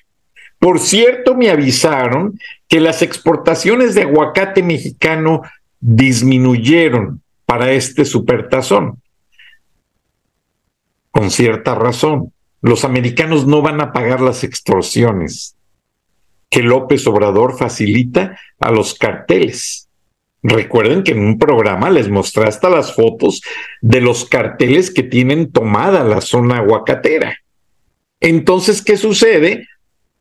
Por 0.59 0.81
cierto, 0.81 1.37
me 1.37 1.51
avisaron 1.51 2.39
que 2.67 2.81
las 2.81 3.03
exportaciones 3.03 3.95
de 3.95 4.03
aguacate 4.03 4.63
mexicano 4.63 5.43
disminuyeron 5.81 7.23
para 7.47 7.71
este 7.73 8.05
supertazón. 8.05 9.01
Con 11.13 11.31
cierta 11.31 11.75
razón 11.75 12.33
los 12.61 12.85
americanos 12.85 13.47
no 13.47 13.63
van 13.63 13.81
a 13.81 13.93
pagar 13.93 14.21
las 14.21 14.45
extorsiones 14.45 15.57
que 16.51 16.63
López 16.63 17.07
Obrador 17.07 17.57
facilita 17.59 18.39
a 18.59 18.71
los 18.71 18.95
carteles. 18.95 19.89
Recuerden 20.43 21.03
que 21.03 21.13
en 21.13 21.21
un 21.21 21.39
programa 21.39 21.91
les 21.91 22.09
mostré 22.09 22.45
hasta 22.45 22.71
las 22.71 22.95
fotos 22.95 23.43
de 23.81 24.01
los 24.01 24.25
carteles 24.25 24.91
que 24.91 25.03
tienen 25.03 25.51
tomada 25.51 26.05
la 26.05 26.21
zona 26.21 26.59
aguacatera. 26.59 27.37
Entonces, 28.21 28.83
¿qué 28.83 28.97
sucede? 28.97 29.67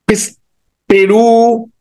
Pues 0.05 0.39
Perú, 0.85 1.71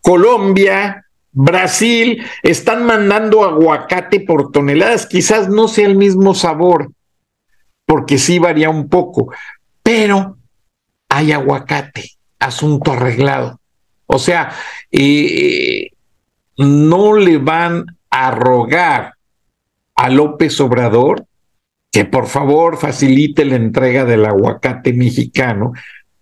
Colombia, 0.00 1.06
Brasil 1.32 2.24
están 2.42 2.84
mandando 2.84 3.44
aguacate 3.44 4.20
por 4.20 4.52
toneladas. 4.52 5.06
Quizás 5.06 5.48
no 5.48 5.68
sea 5.68 5.86
el 5.86 5.96
mismo 5.96 6.34
sabor, 6.34 6.92
porque 7.88 8.18
sí 8.18 8.38
varía 8.38 8.68
un 8.68 8.90
poco, 8.90 9.32
pero 9.82 10.36
hay 11.08 11.32
aguacate, 11.32 12.18
asunto 12.38 12.92
arreglado. 12.92 13.60
O 14.04 14.18
sea, 14.18 14.52
eh, 14.92 15.90
no 16.58 17.16
le 17.16 17.38
van 17.38 17.86
a 18.10 18.30
rogar 18.30 19.14
a 19.94 20.10
López 20.10 20.60
Obrador 20.60 21.24
que 21.90 22.04
por 22.04 22.26
favor 22.26 22.76
facilite 22.76 23.46
la 23.46 23.56
entrega 23.56 24.04
del 24.04 24.26
aguacate 24.26 24.92
mexicano, 24.92 25.72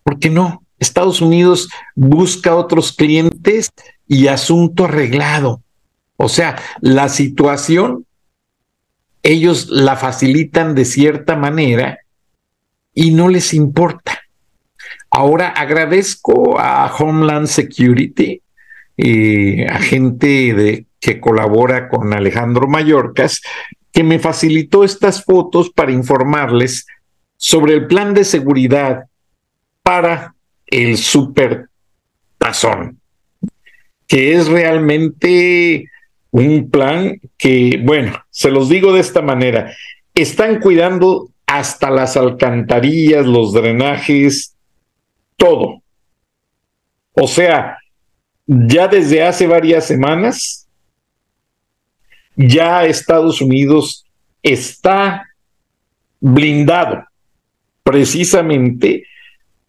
porque 0.05 0.31
no, 0.31 0.63
Estados 0.79 1.21
Unidos 1.21 1.69
busca 1.97 2.55
otros 2.55 2.93
clientes 2.93 3.73
y 4.07 4.29
asunto 4.29 4.85
arreglado. 4.85 5.63
O 6.17 6.29
sea, 6.29 6.61
la 6.81 7.09
situación 7.09 8.06
ellos 9.27 9.69
la 9.71 9.97
facilitan 9.97 10.77
de 10.77 10.85
cierta 10.85 11.35
manera 11.35 11.99
y 12.95 13.11
no 13.11 13.29
les 13.29 13.55
importa. 13.55 14.21
Ahora 15.11 15.49
agradezco 15.49 16.61
a 16.61 16.87
Homeland 16.97 17.49
Security, 17.49 18.41
eh, 18.97 19.67
agente 19.69 20.55
de, 20.55 20.87
que 21.01 21.19
colabora 21.19 21.89
con 21.89 22.13
Alejandro 22.13 22.69
Mayorcas, 22.69 23.41
que 23.91 24.05
me 24.05 24.21
facilitó 24.21 24.85
estas 24.85 25.25
fotos 25.25 25.71
para 25.71 25.91
informarles 25.91 26.87
sobre 27.37 27.75
el 27.75 27.89
plan 27.89 28.15
de 28.15 28.25
seguridad 28.25 29.07
para 29.83 30.37
el 30.69 30.99
super 30.99 31.69
tazón, 32.39 33.01
que 34.07 34.37
es 34.37 34.47
realmente 34.47 35.91
un 36.45 36.71
plan 36.71 37.19
que, 37.39 37.81
bueno, 37.83 38.13
se 38.31 38.51
los 38.51 38.69
digo 38.69 38.93
de 38.93 39.01
esta 39.01 39.23
manera, 39.23 39.75
están 40.15 40.61
cuidando 40.61 41.31
hasta 41.47 41.91
las 41.91 42.17
alcantarillas, 42.17 43.25
los 43.25 43.55
drenajes, 43.55 44.55
todo. 45.37 45.83
O 47.13 47.27
sea, 47.27 47.79
ya 48.47 48.87
desde 48.87 49.23
hace 49.23 49.47
varias 49.47 49.87
semanas, 49.87 50.69
ya 52.37 52.85
Estados 52.85 53.41
Unidos 53.41 54.05
está 54.43 55.27
blindado 56.21 57.03
precisamente 57.83 59.05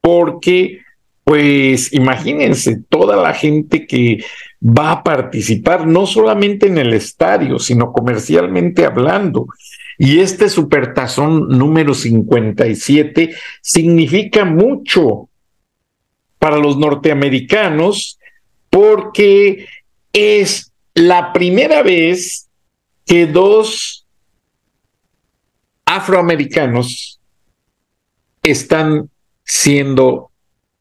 porque, 0.01 0.81
pues 1.27 1.91
imagínense, 1.91 2.83
toda 2.87 3.17
la 3.17 3.33
gente 3.33 3.85
que 3.85 4.23
va 4.61 4.93
a 4.93 5.03
participar 5.03 5.85
no 5.85 6.05
solamente 6.05 6.67
en 6.67 6.77
el 6.77 6.93
estadio, 6.93 7.59
sino 7.59 7.91
comercialmente 7.91 8.85
hablando. 8.85 9.47
Y 9.97 10.21
este 10.21 10.47
supertazón 10.47 11.49
número 11.49 11.93
57 11.93 13.35
significa 13.61 14.45
mucho 14.45 15.27
para 16.39 16.55
los 16.59 16.77
norteamericanos 16.77 18.17
porque 18.69 19.67
es 20.13 20.71
la 20.93 21.33
primera 21.33 21.83
vez 21.83 22.47
que 23.05 23.27
dos 23.27 24.07
afroamericanos 25.83 27.19
están 28.43 29.09
siendo 29.43 30.31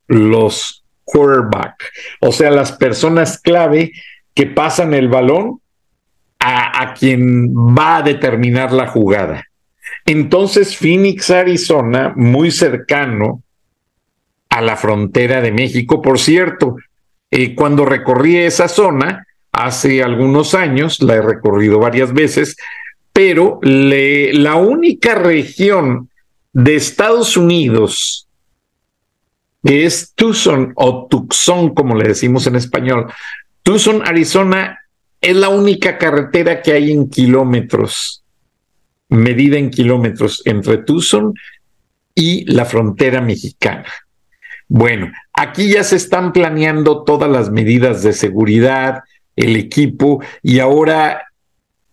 los 0.08 0.84
quarterback, 1.04 1.84
o 2.20 2.32
sea, 2.32 2.50
las 2.50 2.72
personas 2.72 3.38
clave 3.40 3.92
que 4.34 4.46
pasan 4.46 4.92
el 4.92 5.08
balón 5.08 5.60
a, 6.38 6.82
a, 6.82 6.94
quien 6.94 7.54
va 7.54 7.98
a 7.98 8.02
determinar 8.02 8.72
la 8.72 8.88
jugada. 8.88 9.44
Entonces, 10.04 10.76
Phoenix, 10.76 11.30
Arizona, 11.30 12.12
muy 12.16 12.50
cercano 12.50 13.42
a 14.48 14.60
la 14.60 14.76
frontera 14.76 15.40
de 15.40 15.52
México, 15.52 16.02
por 16.02 16.18
cierto, 16.18 16.76
eh, 17.30 17.54
cuando 17.54 17.84
recorrí 17.84 18.36
esa 18.36 18.68
zona, 18.68 19.26
hace 19.52 20.02
algunos 20.02 20.54
años, 20.54 21.02
la 21.02 21.14
he 21.14 21.22
recorrido 21.22 21.78
varias 21.78 22.12
veces, 22.12 22.56
pero 23.12 23.58
la 23.62 24.56
única 24.56 25.14
región 25.14 26.10
de 26.52 26.76
Estados 26.76 27.36
Unidos 27.36 28.25
es 29.66 30.12
Tucson 30.14 30.72
o 30.76 31.06
Tucson, 31.08 31.74
como 31.74 31.96
le 31.96 32.08
decimos 32.08 32.46
en 32.46 32.56
español. 32.56 33.12
Tucson, 33.62 34.06
Arizona, 34.06 34.78
es 35.20 35.34
la 35.34 35.48
única 35.48 35.98
carretera 35.98 36.62
que 36.62 36.72
hay 36.72 36.92
en 36.92 37.10
kilómetros, 37.10 38.22
medida 39.08 39.58
en 39.58 39.70
kilómetros 39.70 40.42
entre 40.44 40.78
Tucson 40.78 41.34
y 42.14 42.44
la 42.50 42.64
frontera 42.64 43.20
mexicana. 43.20 43.86
Bueno, 44.68 45.12
aquí 45.32 45.68
ya 45.68 45.84
se 45.84 45.96
están 45.96 46.32
planeando 46.32 47.04
todas 47.04 47.30
las 47.30 47.50
medidas 47.50 48.02
de 48.02 48.12
seguridad, 48.12 49.02
el 49.36 49.56
equipo 49.56 50.22
y 50.42 50.60
ahora 50.60 51.26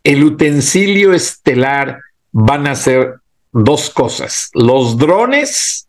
el 0.04 0.24
utensilio 0.24 1.14
estelar 1.14 2.00
van 2.32 2.68
a 2.68 2.76
ser 2.76 3.16
dos 3.52 3.90
cosas, 3.90 4.50
los 4.54 4.98
drones 4.98 5.88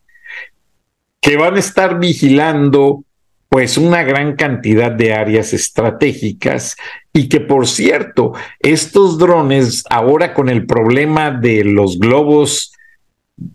que 1.25 1.37
van 1.37 1.55
a 1.55 1.59
estar 1.59 1.97
vigilando 1.97 3.03
pues 3.49 3.79
una 3.79 4.03
gran 4.03 4.35
cantidad 4.35 4.91
de 4.91 5.15
áreas 5.15 5.53
estratégicas 5.53 6.77
y 7.13 7.29
que 7.29 7.39
por 7.39 7.65
cierto, 7.65 8.33
estos 8.59 9.17
drones 9.17 9.83
ahora 9.89 10.35
con 10.35 10.49
el 10.49 10.67
problema 10.67 11.31
de 11.31 11.63
los 11.63 11.97
globos 11.97 12.73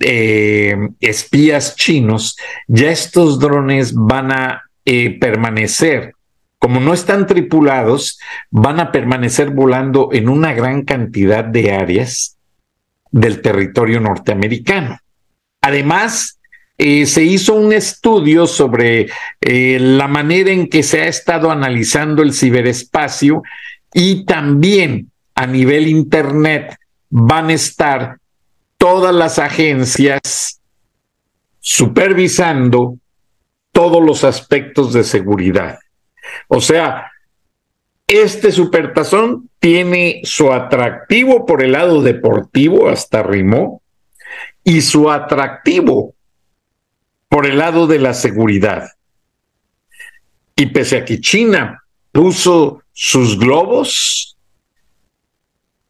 eh, 0.01 0.77
espías 0.99 1.77
chinos, 1.77 2.37
ya 2.67 2.91
estos 2.91 3.39
drones 3.39 3.95
van 3.95 4.33
a 4.33 4.63
eh, 4.85 5.17
permanecer 5.21 6.15
como 6.59 6.81
no 6.81 6.93
están 6.93 7.29
tripulados, 7.29 8.19
van 8.51 8.81
a 8.81 8.91
permanecer 8.91 9.51
volando 9.51 10.09
en 10.11 10.29
una 10.29 10.55
gran 10.55 10.83
cantidad 10.83 11.45
de 11.45 11.73
áreas 11.73 12.37
del 13.13 13.41
territorio 13.41 14.01
norteamericano. 14.01 14.99
Además, 15.63 16.40
eh, 16.83 17.05
se 17.05 17.23
hizo 17.23 17.57
un 17.57 17.75
estudio 17.75 18.47
sobre 18.47 19.11
eh, 19.43 19.77
la 19.79 20.09
manera 20.09 20.51
en 20.51 20.67
que 20.67 20.83
se 20.83 21.03
ha 21.03 21.09
estado 21.09 21.51
analizando 21.51 22.23
el 22.23 22.33
ciberespacio 22.33 23.43
y 23.93 24.25
también 24.25 25.11
a 25.35 25.47
nivel 25.47 25.89
Internet 25.89 26.79
van 27.11 27.51
a 27.51 27.53
estar 27.53 28.17
todas 28.79 29.15
las 29.15 29.39
agencias 29.39 30.59
supervisando 31.59 32.97
todos 33.73 34.03
los 34.03 34.25
aspectos 34.25 34.95
de 34.95 35.05
seguridad. 35.05 35.81
O 36.49 36.63
sea, 36.63 37.13
este 38.07 38.53
supertazón 38.53 39.51
tiene 39.59 40.23
su 40.25 40.51
atractivo 40.51 41.45
por 41.45 41.63
el 41.63 41.73
lado 41.73 42.01
deportivo, 42.01 42.89
hasta 42.89 43.23
rimó, 43.23 43.83
y 44.65 44.81
su 44.81 45.11
atractivo 45.11 46.15
por 47.31 47.47
el 47.47 47.59
lado 47.59 47.87
de 47.87 48.01
la 48.01 48.13
seguridad. 48.13 48.91
Y 50.57 50.67
pese 50.67 50.99
a 50.99 51.05
que 51.07 51.21
China 51.21 51.85
puso 52.13 52.83
sus 52.93 53.39
globos 53.39 54.37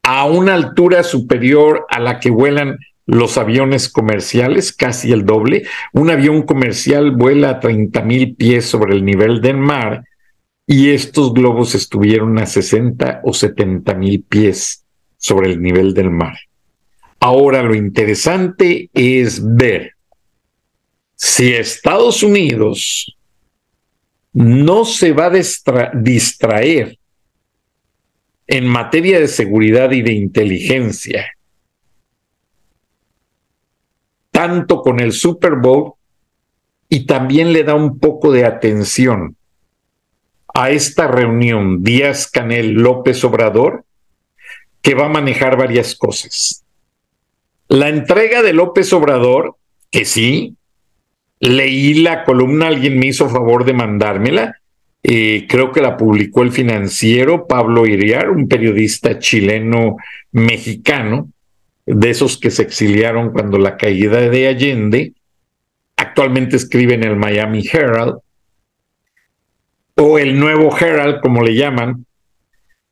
a 0.02 0.26
una 0.26 0.54
altura 0.54 1.02
superior 1.02 1.86
a 1.88 1.98
la 1.98 2.20
que 2.20 2.30
vuelan 2.30 2.78
los 3.06 3.38
aviones 3.38 3.88
comerciales, 3.88 4.72
casi 4.72 5.12
el 5.12 5.24
doble, 5.24 5.64
un 5.92 6.10
avión 6.10 6.42
comercial 6.42 7.10
vuela 7.10 7.50
a 7.50 7.60
30 7.60 8.02
mil 8.02 8.36
pies 8.36 8.66
sobre 8.66 8.94
el 8.94 9.04
nivel 9.04 9.40
del 9.40 9.56
mar 9.56 10.04
y 10.66 10.90
estos 10.90 11.32
globos 11.32 11.74
estuvieron 11.74 12.38
a 12.38 12.46
60 12.46 13.22
o 13.24 13.32
70 13.32 13.94
mil 13.94 14.22
pies 14.22 14.84
sobre 15.16 15.50
el 15.50 15.62
nivel 15.62 15.94
del 15.94 16.10
mar. 16.10 16.36
Ahora 17.18 17.62
lo 17.62 17.74
interesante 17.74 18.90
es 18.92 19.42
ver 19.42 19.94
si 21.22 21.52
Estados 21.52 22.22
Unidos 22.22 23.14
no 24.32 24.86
se 24.86 25.12
va 25.12 25.26
a 25.26 25.90
distraer 25.92 26.98
en 28.46 28.66
materia 28.66 29.20
de 29.20 29.28
seguridad 29.28 29.90
y 29.90 30.00
de 30.00 30.14
inteligencia, 30.14 31.30
tanto 34.30 34.80
con 34.80 34.98
el 34.98 35.12
Super 35.12 35.56
Bowl 35.56 35.92
y 36.88 37.04
también 37.04 37.52
le 37.52 37.64
da 37.64 37.74
un 37.74 37.98
poco 37.98 38.32
de 38.32 38.46
atención 38.46 39.36
a 40.54 40.70
esta 40.70 41.06
reunión 41.06 41.84
Díaz 41.84 42.30
Canel 42.30 42.72
López 42.72 43.22
Obrador, 43.24 43.84
que 44.80 44.94
va 44.94 45.04
a 45.04 45.10
manejar 45.10 45.58
varias 45.58 45.94
cosas. 45.94 46.64
La 47.68 47.90
entrega 47.90 48.40
de 48.40 48.54
López 48.54 48.90
Obrador, 48.94 49.56
que 49.90 50.06
sí, 50.06 50.56
leí 51.40 51.94
la 51.94 52.24
columna, 52.24 52.68
alguien 52.68 52.98
me 52.98 53.06
hizo 53.06 53.28
favor 53.28 53.64
de 53.64 53.72
mandármela, 53.72 54.56
eh, 55.02 55.46
creo 55.48 55.72
que 55.72 55.80
la 55.80 55.96
publicó 55.96 56.42
el 56.42 56.52
financiero 56.52 57.46
Pablo 57.46 57.86
Iriar, 57.86 58.30
un 58.30 58.46
periodista 58.46 59.18
chileno 59.18 59.96
mexicano, 60.32 61.30
de 61.86 62.10
esos 62.10 62.38
que 62.38 62.50
se 62.50 62.62
exiliaron 62.62 63.32
cuando 63.32 63.58
la 63.58 63.76
caída 63.76 64.20
de 64.20 64.46
Allende, 64.46 65.14
actualmente 65.96 66.56
escribe 66.56 66.94
en 66.94 67.04
el 67.04 67.16
Miami 67.16 67.66
Herald, 67.66 68.18
o 69.96 70.18
el 70.18 70.38
nuevo 70.38 70.76
Herald, 70.76 71.20
como 71.20 71.42
le 71.42 71.54
llaman, 71.54 72.06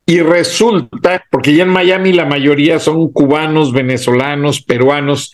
y 0.07 0.21
resulta, 0.21 1.23
porque 1.31 1.55
ya 1.55 1.65
en 1.65 1.69
Miami 1.69 2.15
la 2.15 2.25
mayoría 2.25 2.79
son 2.79 3.13
cubanos, 3.13 3.75
venezolanos, 3.75 4.63
peruanos, 4.63 5.31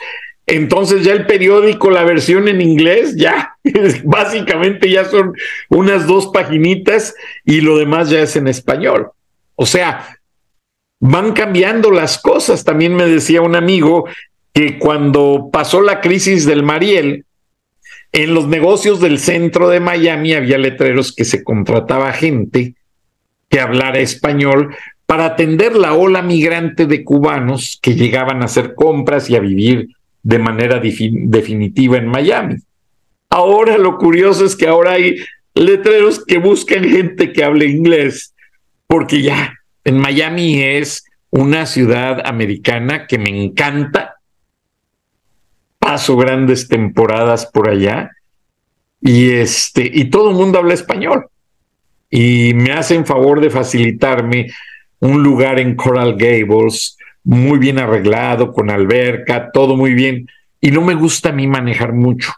entonces 0.47 1.05
ya 1.05 1.13
el 1.13 1.27
periódico, 1.27 1.91
la 1.91 2.05
versión 2.05 2.49
en 2.49 2.61
inglés, 2.61 3.17
ya 3.17 3.57
básicamente 4.05 4.91
ya 4.91 5.05
son 5.05 5.35
unas 5.71 6.07
dos 6.07 6.29
paginitas 6.29 7.15
y 7.45 7.61
lo 7.61 7.79
demás 7.79 8.11
ya 8.11 8.21
es 8.21 8.37
en 8.37 8.49
español. 8.49 9.11
O 9.57 9.67
sea, 9.67 10.19
van 11.01 11.33
cambiando 11.33 11.91
las 11.91 12.19
cosas. 12.19 12.65
También 12.65 12.95
me 12.95 13.07
decía 13.07 13.41
un 13.41 13.57
amigo 13.57 14.07
que 14.53 14.79
cuando 14.79 15.49
pasó 15.53 15.81
la 15.81 16.01
crisis 16.01 16.45
del 16.45 16.63
Mariel, 16.63 17.25
en 18.13 18.35
los 18.35 18.47
negocios 18.47 19.01
del 19.01 19.19
centro 19.19 19.69
de 19.69 19.81
Miami 19.81 20.35
había 20.35 20.59
letreros 20.59 21.13
que 21.13 21.25
se 21.25 21.43
contrataba 21.43 22.13
gente 22.13 22.75
que 23.49 23.61
hablara 23.61 23.99
español 23.99 24.77
para 25.07 25.27
atender 25.27 25.75
la 25.75 25.95
ola 25.95 26.23
migrante 26.23 26.87
de 26.87 27.03
cubanos 27.03 27.79
que 27.83 27.95
llegaban 27.95 28.43
a 28.43 28.45
hacer 28.45 28.75
compras 28.75 29.29
y 29.31 29.37
a 29.37 29.41
vivir 29.41 29.89
de 30.25 30.39
manera 30.39 30.81
definitiva 30.81 31.99
en 31.99 32.09
Miami. 32.09 32.57
Ahora 33.31 33.79
lo 33.79 33.99
curioso 33.99 34.45
es 34.45 34.57
que 34.57 34.67
ahora 34.67 34.93
hay 34.93 35.17
letreros 35.55 36.25
que 36.25 36.39
buscan 36.39 36.83
gente 36.83 37.33
que 37.33 37.45
hable 37.45 37.67
inglés, 37.67 38.35
porque 38.87 39.23
ya 39.23 39.55
en 39.85 39.99
Miami 39.99 40.63
es 40.63 41.05
una 41.31 41.67
ciudad 41.67 42.27
americana 42.27 43.07
que 43.07 43.19
me 43.19 43.31
encanta, 43.31 44.17
paso 45.79 46.17
grandes 46.17 46.69
temporadas 46.69 47.47
por 47.47 47.69
allá 47.69 48.11
y 49.01 49.33
este 49.33 49.91
y 49.93 50.07
todo 50.07 50.31
el 50.31 50.37
mundo 50.37 50.59
habla 50.59 50.73
español 50.73 51.27
y 52.09 52.55
me 52.55 52.73
hacen 52.73 53.05
favor 53.05 53.41
de 53.43 53.51
facilitarme 53.51 54.51
un 55.01 55.23
lugar 55.23 55.59
en 55.61 55.75
Coral 55.75 56.17
Gables 56.17 56.97
muy 57.25 57.59
bien 57.59 57.79
arreglado 57.79 58.53
con 58.53 58.71
alberca 58.71 59.51
todo 59.53 59.77
muy 59.77 59.95
bien. 59.95 60.29
Y 60.61 60.71
no 60.71 60.83
me 60.83 60.95
gusta 60.95 61.31
a 61.31 61.33
mí 61.33 61.47
manejar 61.47 61.93
mucho 61.93 62.33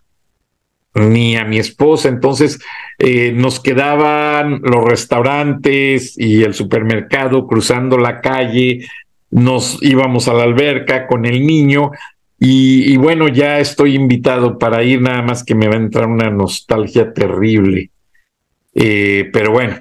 ni 0.95 1.37
a 1.37 1.45
mi 1.45 1.59
esposa. 1.59 2.09
Entonces 2.09 2.59
eh, 2.99 3.33
nos 3.33 3.61
quedaban 3.61 4.61
los 4.63 4.85
restaurantes 4.85 6.19
y 6.19 6.43
el 6.43 6.55
supermercado 6.55 7.47
cruzando 7.47 7.99
la 7.99 8.21
calle. 8.21 8.87
Nos 9.31 9.79
íbamos 9.83 10.29
a 10.29 10.35
la 10.35 10.45
alberca 10.45 11.07
con 11.07 11.27
el 11.27 11.47
niño. 11.47 11.91
Y, 12.39 12.99
bueno, 12.99 13.29
ya 13.29 13.61
estoy 13.61 13.95
invitado 13.95 14.59
para 14.59 14.83
ir, 14.83 15.01
nada 15.01 15.23
más 15.23 15.43
que 15.43 15.55
me 15.55 15.69
va 15.69 15.75
a 15.75 15.79
entrar 15.79 16.07
una 16.07 16.31
nostalgia 16.31 17.15
terrible. 17.15 17.91
Eh, 18.75 19.31
pero 19.33 19.53
bueno, 19.53 19.81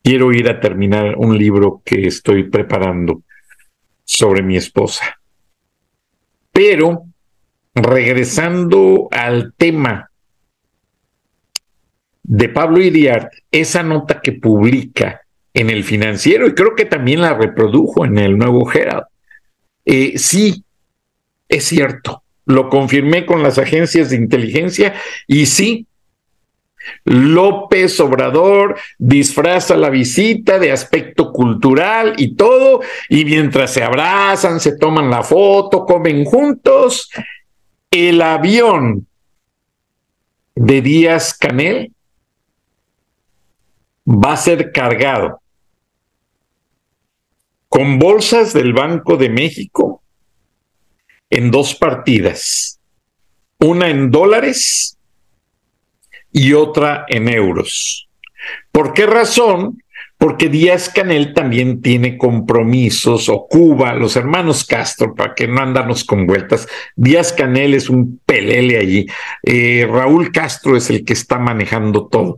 quiero 0.00 0.32
ir 0.32 0.48
a 0.48 0.60
terminar 0.60 1.16
un 1.16 1.36
libro 1.36 1.82
que 1.84 2.06
estoy 2.06 2.44
preparando 2.44 3.22
sobre 4.10 4.42
mi 4.42 4.56
esposa. 4.56 5.20
Pero 6.50 7.04
regresando 7.74 9.06
al 9.12 9.54
tema 9.56 10.10
de 12.24 12.48
Pablo 12.48 12.80
Iriart, 12.80 13.32
esa 13.52 13.84
nota 13.84 14.20
que 14.20 14.32
publica 14.32 15.20
en 15.54 15.70
el 15.70 15.84
financiero, 15.84 16.48
y 16.48 16.54
creo 16.54 16.74
que 16.74 16.86
también 16.86 17.20
la 17.20 17.34
reprodujo 17.34 18.04
en 18.04 18.18
el 18.18 18.36
nuevo 18.36 18.70
Herald, 18.70 19.04
eh, 19.84 20.18
sí, 20.18 20.64
es 21.48 21.64
cierto, 21.64 22.24
lo 22.46 22.68
confirmé 22.68 23.24
con 23.26 23.44
las 23.44 23.58
agencias 23.58 24.10
de 24.10 24.16
inteligencia 24.16 24.94
y 25.28 25.46
sí, 25.46 25.86
López 27.04 27.98
Obrador 28.00 28.78
disfraza 28.98 29.76
la 29.76 29.90
visita 29.90 30.58
de 30.58 30.72
aspecto 30.72 31.32
cultural 31.32 32.14
y 32.16 32.34
todo, 32.36 32.80
y 33.08 33.24
mientras 33.24 33.72
se 33.72 33.82
abrazan, 33.82 34.60
se 34.60 34.76
toman 34.76 35.10
la 35.10 35.22
foto, 35.22 35.84
comen 35.84 36.24
juntos, 36.24 37.10
el 37.90 38.22
avión 38.22 39.06
de 40.54 40.82
Díaz 40.82 41.36
Canel 41.36 41.92
va 44.06 44.32
a 44.32 44.36
ser 44.36 44.72
cargado 44.72 45.40
con 47.68 47.98
bolsas 47.98 48.52
del 48.52 48.72
Banco 48.72 49.16
de 49.16 49.28
México 49.28 50.02
en 51.30 51.50
dos 51.50 51.74
partidas, 51.74 52.80
una 53.58 53.88
en 53.88 54.10
dólares 54.10 54.98
y 56.32 56.52
otra 56.52 57.04
en 57.08 57.28
euros. 57.28 58.08
¿Por 58.72 58.92
qué 58.92 59.06
razón? 59.06 59.82
Porque 60.18 60.48
Díaz 60.50 60.90
Canel 60.90 61.32
también 61.32 61.80
tiene 61.80 62.18
compromisos, 62.18 63.28
o 63.30 63.46
Cuba, 63.48 63.94
los 63.94 64.16
hermanos 64.16 64.64
Castro, 64.64 65.14
para 65.14 65.34
que 65.34 65.48
no 65.48 65.60
andarnos 65.62 66.04
con 66.04 66.26
vueltas. 66.26 66.68
Díaz 66.94 67.32
Canel 67.32 67.74
es 67.74 67.88
un 67.88 68.20
pelele 68.26 68.78
allí. 68.78 69.06
Eh, 69.42 69.88
Raúl 69.90 70.30
Castro 70.30 70.76
es 70.76 70.90
el 70.90 71.04
que 71.04 71.14
está 71.14 71.38
manejando 71.38 72.06
todo. 72.06 72.36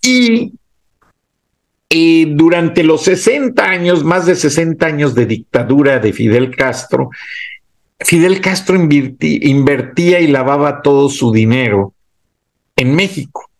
Y 0.00 0.54
eh, 1.90 2.26
durante 2.30 2.84
los 2.84 3.02
60 3.02 3.62
años, 3.62 4.02
más 4.02 4.24
de 4.24 4.34
60 4.34 4.86
años 4.86 5.14
de 5.14 5.26
dictadura 5.26 5.98
de 5.98 6.14
Fidel 6.14 6.56
Castro, 6.56 7.10
Fidel 7.98 8.40
Castro 8.40 8.76
invertía 8.78 10.20
y 10.20 10.26
lavaba 10.28 10.80
todo 10.80 11.10
su 11.10 11.32
dinero 11.32 11.92
en 12.80 12.94
México. 12.94 13.50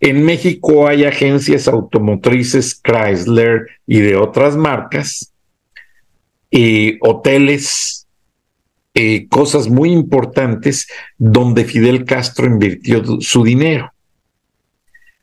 En 0.00 0.24
México 0.24 0.88
hay 0.88 1.04
agencias 1.04 1.68
automotrices 1.68 2.80
Chrysler 2.82 3.66
y 3.86 4.00
de 4.00 4.16
otras 4.16 4.56
marcas, 4.56 5.34
hoteles, 7.00 8.06
cosas 9.28 9.68
muy 9.68 9.92
importantes 9.92 10.86
donde 11.18 11.66
Fidel 11.66 12.06
Castro 12.06 12.46
invirtió 12.46 13.20
su 13.20 13.44
dinero. 13.44 13.92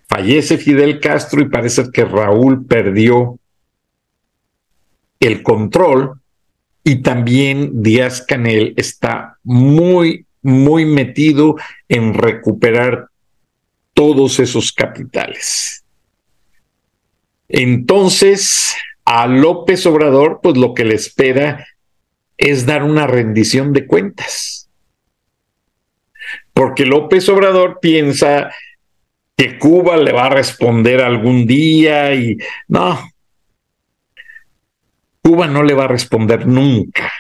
Fallece 0.08 0.60
Fidel 0.60 1.00
Castro 1.00 1.42
y 1.42 1.50
parece 1.50 1.90
que 1.92 2.06
Raúl 2.06 2.64
perdió 2.68 3.40
el 5.20 5.42
control 5.42 6.22
y 6.84 7.02
también 7.02 7.82
Díaz 7.82 8.22
Canel 8.22 8.76
está 8.78 9.38
muy 9.44 10.28
muy 10.42 10.86
metido 10.86 11.56
en 11.88 12.14
recuperar 12.14 13.08
todos 13.94 14.40
esos 14.40 14.72
capitales. 14.72 15.84
Entonces, 17.48 18.76
a 19.06 19.28
López 19.28 19.86
Obrador, 19.86 20.40
pues 20.42 20.56
lo 20.56 20.74
que 20.74 20.86
le 20.86 20.96
espera 20.96 21.68
es 22.38 22.66
dar 22.66 22.84
una 22.84 23.08
rendición 23.08 23.74
de 23.74 23.88
cuentas. 23.88 24.70
Porque 26.54 26.86
López 26.86 27.28
Obrador 27.30 27.80
piensa 27.82 28.52
que 29.36 29.58
Cuba 29.58 29.98
le 29.98 30.12
va 30.12 30.26
a 30.26 30.30
responder 30.30 31.02
algún 31.02 31.46
día 31.46 32.14
y 32.14 32.38
no, 32.68 33.00
Cuba 35.22 35.48
no 35.48 35.64
le 35.64 35.74
va 35.74 35.86
a 35.86 35.88
responder 35.88 36.48
nunca. 36.48 37.12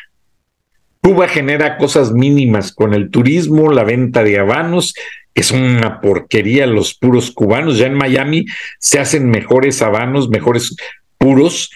Cuba 1.09 1.27
genera 1.27 1.77
cosas 1.77 2.11
mínimas 2.11 2.71
con 2.71 2.93
el 2.93 3.09
turismo, 3.09 3.71
la 3.71 3.83
venta 3.83 4.23
de 4.23 4.37
habanos, 4.37 4.93
que 5.33 5.41
son 5.41 5.63
una 5.63 6.01
porquería 6.01 6.67
los 6.67 6.93
puros 6.93 7.31
cubanos. 7.31 7.79
Ya 7.79 7.87
en 7.87 7.95
Miami 7.95 8.45
se 8.77 8.99
hacen 8.99 9.27
mejores 9.27 9.81
habanos, 9.81 10.29
mejores 10.29 10.75
puros 11.17 11.71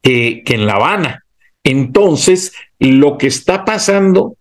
que, 0.00 0.44
en 0.46 0.64
La 0.64 0.74
Habana. 0.74 1.24
Entonces, 1.64 2.52
lo 2.78 3.18
que 3.18 3.26
está 3.26 3.64
pasando, 3.64 4.36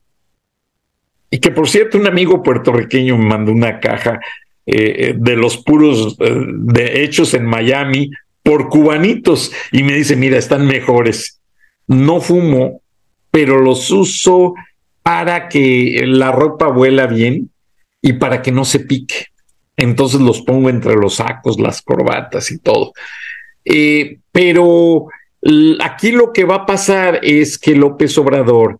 y 1.31 1.39
que 1.39 1.49
por 1.49 1.67
cierto 1.67 1.97
un 1.97 2.05
amigo 2.05 2.43
puertorriqueño 2.43 3.17
me 3.17 3.25
mandó 3.25 3.51
una 3.51 3.79
caja 3.79 4.19
eh, 4.67 5.15
de 5.17 5.35
los 5.35 5.57
puros 5.57 6.15
eh, 6.19 6.31
de 6.47 7.03
hechos 7.03 7.33
en 7.33 7.43
Miami 7.43 8.11
por 8.43 8.69
cubanitos 8.69 9.51
y 9.71 9.81
me 9.81 9.93
dice, 9.93 10.15
mira, 10.15 10.37
están 10.37 10.67
mejores. 10.67 11.41
No 11.87 12.21
fumo, 12.21 12.83
pero 13.31 13.59
los 13.59 13.89
uso 13.91 14.53
para 15.03 15.47
que 15.47 16.03
la 16.05 16.31
ropa 16.31 16.67
vuela 16.67 17.07
bien 17.07 17.49
y 18.01 18.13
para 18.13 18.41
que 18.41 18.51
no 18.51 18.65
se 18.65 18.79
pique. 18.79 19.27
Entonces 19.75 20.19
los 20.19 20.41
pongo 20.41 20.69
entre 20.69 20.95
los 20.95 21.15
sacos, 21.15 21.59
las 21.59 21.81
corbatas 21.81 22.51
y 22.51 22.57
todo. 22.57 22.93
Eh, 23.63 24.19
pero 24.31 25.07
aquí 25.81 26.11
lo 26.11 26.33
que 26.33 26.45
va 26.45 26.55
a 26.55 26.65
pasar 26.65 27.19
es 27.23 27.57
que 27.57 27.75
López 27.75 28.17
Obrador 28.17 28.79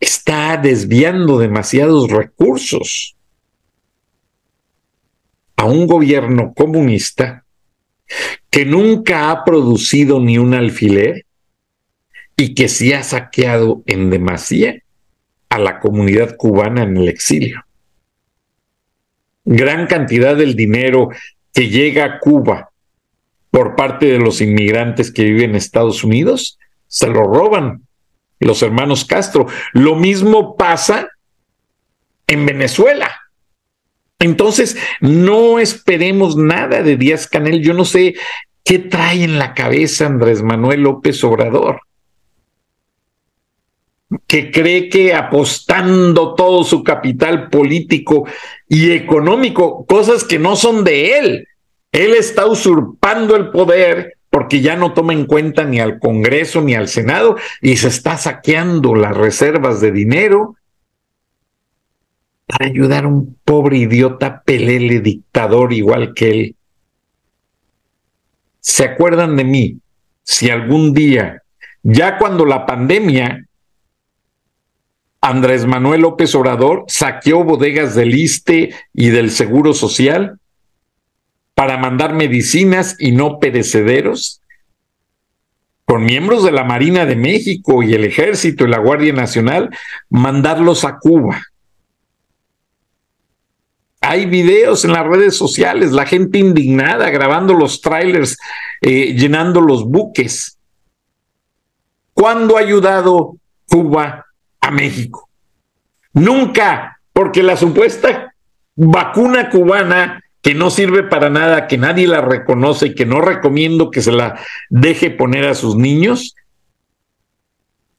está 0.00 0.56
desviando 0.56 1.38
demasiados 1.38 2.10
recursos 2.10 3.16
a 5.56 5.64
un 5.64 5.86
gobierno 5.86 6.52
comunista 6.54 7.44
que 8.50 8.64
nunca 8.64 9.30
ha 9.30 9.44
producido 9.44 10.18
ni 10.20 10.38
un 10.38 10.54
alfiler 10.54 11.24
y 12.42 12.54
que 12.54 12.68
sí 12.68 12.92
ha 12.92 13.04
saqueado 13.04 13.84
en 13.86 14.10
demasía 14.10 14.82
a 15.48 15.60
la 15.60 15.78
comunidad 15.78 16.36
cubana 16.36 16.82
en 16.82 16.96
el 16.96 17.08
exilio. 17.08 17.64
Gran 19.44 19.86
cantidad 19.86 20.34
del 20.34 20.56
dinero 20.56 21.10
que 21.52 21.68
llega 21.68 22.04
a 22.04 22.18
Cuba 22.18 22.70
por 23.52 23.76
parte 23.76 24.06
de 24.06 24.18
los 24.18 24.40
inmigrantes 24.40 25.12
que 25.12 25.22
viven 25.22 25.50
en 25.50 25.56
Estados 25.56 26.02
Unidos, 26.02 26.58
se 26.88 27.06
lo 27.06 27.22
roban 27.22 27.82
los 28.40 28.60
hermanos 28.62 29.04
Castro. 29.04 29.46
Lo 29.72 29.94
mismo 29.94 30.56
pasa 30.56 31.10
en 32.26 32.44
Venezuela. 32.44 33.08
Entonces, 34.18 34.76
no 35.00 35.60
esperemos 35.60 36.36
nada 36.36 36.82
de 36.82 36.96
Díaz 36.96 37.28
Canel. 37.28 37.62
Yo 37.62 37.72
no 37.72 37.84
sé 37.84 38.16
qué 38.64 38.80
trae 38.80 39.22
en 39.22 39.38
la 39.38 39.54
cabeza 39.54 40.06
Andrés 40.06 40.42
Manuel 40.42 40.80
López 40.80 41.22
Obrador 41.22 41.82
que 44.26 44.50
cree 44.50 44.88
que 44.88 45.14
apostando 45.14 46.34
todo 46.34 46.64
su 46.64 46.82
capital 46.82 47.48
político 47.48 48.26
y 48.68 48.92
económico, 48.92 49.84
cosas 49.86 50.24
que 50.24 50.38
no 50.38 50.56
son 50.56 50.84
de 50.84 51.18
él, 51.18 51.48
él 51.92 52.14
está 52.14 52.46
usurpando 52.46 53.36
el 53.36 53.50
poder 53.50 54.16
porque 54.30 54.62
ya 54.62 54.76
no 54.76 54.94
toma 54.94 55.12
en 55.12 55.26
cuenta 55.26 55.64
ni 55.64 55.78
al 55.78 55.98
Congreso 55.98 56.62
ni 56.62 56.74
al 56.74 56.88
Senado 56.88 57.36
y 57.60 57.76
se 57.76 57.88
está 57.88 58.16
saqueando 58.16 58.94
las 58.94 59.14
reservas 59.14 59.80
de 59.82 59.92
dinero 59.92 60.56
para 62.46 62.66
ayudar 62.66 63.04
a 63.04 63.08
un 63.08 63.36
pobre 63.44 63.76
idiota 63.76 64.42
pelele 64.42 65.00
dictador 65.00 65.72
igual 65.72 66.14
que 66.14 66.30
él. 66.30 66.56
¿Se 68.60 68.84
acuerdan 68.84 69.36
de 69.36 69.44
mí? 69.44 69.78
Si 70.22 70.48
algún 70.48 70.94
día, 70.94 71.42
ya 71.82 72.16
cuando 72.16 72.46
la 72.46 72.64
pandemia 72.64 73.46
Andrés 75.24 75.66
Manuel 75.66 76.00
López 76.00 76.34
Obrador 76.34 76.84
saqueó 76.88 77.44
bodegas 77.44 77.94
del 77.94 78.12
ISTE 78.12 78.74
y 78.92 79.10
del 79.10 79.30
Seguro 79.30 79.72
Social 79.72 80.40
para 81.54 81.78
mandar 81.78 82.12
medicinas 82.12 82.96
y 82.98 83.12
no 83.12 83.38
perecederos 83.38 84.40
con 85.84 86.04
miembros 86.04 86.42
de 86.42 86.50
la 86.50 86.64
Marina 86.64 87.06
de 87.06 87.14
México 87.14 87.84
y 87.84 87.94
el 87.94 88.04
Ejército 88.04 88.64
y 88.64 88.68
la 88.68 88.78
Guardia 88.78 89.12
Nacional, 89.12 89.70
mandarlos 90.10 90.84
a 90.84 90.98
Cuba. 90.98 91.40
Hay 94.00 94.26
videos 94.26 94.84
en 94.84 94.92
las 94.92 95.06
redes 95.06 95.36
sociales, 95.36 95.92
la 95.92 96.06
gente 96.06 96.38
indignada 96.38 97.10
grabando 97.10 97.54
los 97.54 97.80
trailers, 97.80 98.36
eh, 98.80 99.14
llenando 99.14 99.60
los 99.60 99.84
buques. 99.84 100.58
¿Cuándo 102.12 102.56
ha 102.56 102.60
ayudado 102.60 103.36
Cuba 103.68 104.26
a 104.62 104.70
México. 104.70 105.28
Nunca, 106.14 107.00
porque 107.12 107.42
la 107.42 107.56
supuesta 107.56 108.34
vacuna 108.74 109.50
cubana 109.50 110.22
que 110.40 110.54
no 110.54 110.70
sirve 110.70 111.04
para 111.04 111.30
nada, 111.30 111.68
que 111.68 111.78
nadie 111.78 112.06
la 112.06 112.20
reconoce 112.20 112.86
y 112.86 112.94
que 112.94 113.06
no 113.06 113.20
recomiendo 113.20 113.90
que 113.90 114.02
se 114.02 114.12
la 114.12 114.40
deje 114.70 115.10
poner 115.10 115.44
a 115.44 115.54
sus 115.54 115.76
niños, 115.76 116.34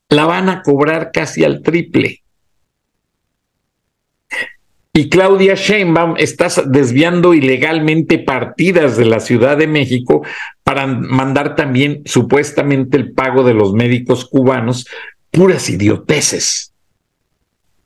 la 0.10 0.26
van 0.26 0.50
a 0.50 0.62
cobrar 0.62 1.12
casi 1.12 1.44
al 1.44 1.62
triple. 1.62 2.22
Y 4.96 5.10
Claudia 5.10 5.56
Sheinbaum 5.56 6.16
está 6.18 6.50
desviando 6.68 7.34
ilegalmente 7.34 8.20
partidas 8.20 8.96
de 8.96 9.06
la 9.06 9.20
Ciudad 9.20 9.58
de 9.58 9.66
México 9.66 10.24
para 10.64 10.86
mandar 10.86 11.56
también 11.56 12.04
supuestamente 12.06 12.98
el 12.98 13.12
pago 13.12 13.44
de 13.44 13.56
los 13.56 13.74
médicos 13.74 14.26
cubanos, 14.26 14.86
puras 15.34 15.68
idioteces. 15.70 16.72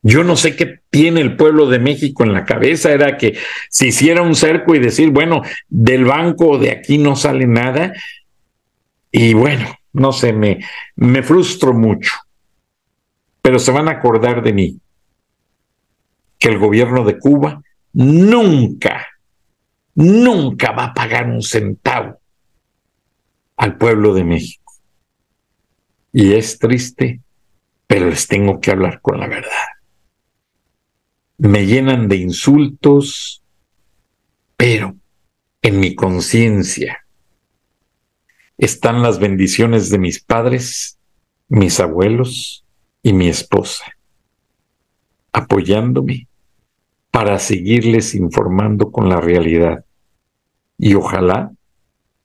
Yo 0.03 0.23
no 0.23 0.35
sé 0.35 0.55
qué 0.55 0.81
tiene 0.89 1.21
el 1.21 1.35
pueblo 1.37 1.67
de 1.67 1.79
México 1.79 2.23
en 2.23 2.33
la 2.33 2.45
cabeza, 2.45 2.91
era 2.91 3.17
que 3.17 3.37
se 3.69 3.87
hiciera 3.87 4.21
un 4.21 4.35
cerco 4.35 4.75
y 4.75 4.79
decir, 4.79 5.09
bueno, 5.11 5.41
del 5.69 6.05
banco 6.05 6.57
de 6.57 6.71
aquí 6.71 6.97
no 6.97 7.15
sale 7.15 7.47
nada. 7.47 7.93
Y 9.11 9.33
bueno, 9.33 9.65
no 9.93 10.11
sé, 10.11 10.33
me, 10.33 10.59
me 10.95 11.23
frustro 11.23 11.73
mucho. 11.73 12.13
Pero 13.41 13.59
se 13.59 13.71
van 13.71 13.87
a 13.87 13.93
acordar 13.93 14.43
de 14.43 14.53
mí 14.53 14.79
que 16.37 16.49
el 16.49 16.59
gobierno 16.59 17.05
de 17.05 17.17
Cuba 17.17 17.61
nunca, 17.93 19.07
nunca 19.95 20.73
va 20.73 20.85
a 20.85 20.93
pagar 20.93 21.27
un 21.27 21.41
centavo 21.41 22.19
al 23.55 23.77
pueblo 23.77 24.13
de 24.13 24.25
México. 24.25 24.73
Y 26.11 26.33
es 26.33 26.59
triste, 26.59 27.21
pero 27.87 28.09
les 28.09 28.27
tengo 28.27 28.59
que 28.59 28.71
hablar 28.71 29.01
con 29.01 29.19
la 29.19 29.27
verdad. 29.27 29.51
Me 31.37 31.65
llenan 31.65 32.07
de 32.07 32.17
insultos, 32.17 33.43
pero 34.55 34.95
en 35.61 35.79
mi 35.79 35.95
conciencia 35.95 37.05
están 38.57 39.01
las 39.01 39.19
bendiciones 39.19 39.89
de 39.89 39.99
mis 39.99 40.21
padres, 40.21 40.99
mis 41.47 41.79
abuelos 41.79 42.65
y 43.03 43.13
mi 43.13 43.29
esposa 43.29 43.85
apoyándome 45.37 46.27
para 47.11 47.37
seguirles 47.37 48.15
informando 48.15 48.91
con 48.91 49.07
la 49.07 49.21
realidad. 49.21 49.85
Y 50.77 50.95
ojalá 50.95 51.51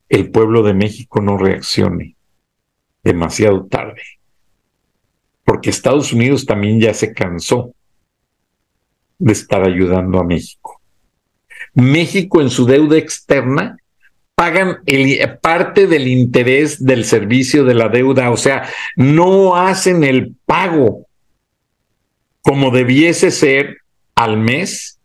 el 0.08 0.30
pueblo 0.30 0.62
de 0.62 0.74
México 0.74 1.20
no 1.20 1.36
reaccione 1.36 2.16
demasiado 3.02 3.66
tarde, 3.66 4.02
porque 5.44 5.70
Estados 5.70 6.12
Unidos 6.12 6.46
también 6.46 6.80
ya 6.80 6.94
se 6.94 7.12
cansó 7.12 7.74
de 9.18 9.32
estar 9.32 9.64
ayudando 9.64 10.18
a 10.18 10.24
México. 10.24 10.80
México 11.74 12.40
en 12.40 12.50
su 12.50 12.66
deuda 12.66 12.98
externa 12.98 13.76
pagan 14.34 14.78
el, 14.86 15.38
parte 15.40 15.86
del 15.86 16.08
interés 16.08 16.84
del 16.84 17.04
servicio 17.04 17.64
de 17.64 17.74
la 17.74 17.88
deuda, 17.88 18.30
o 18.30 18.36
sea, 18.36 18.68
no 18.96 19.56
hacen 19.56 20.04
el 20.04 20.34
pago 20.46 21.06
como 22.40 22.70
debiese 22.70 23.30
ser 23.30 23.78
al 24.14 24.36
mes. 24.38 24.98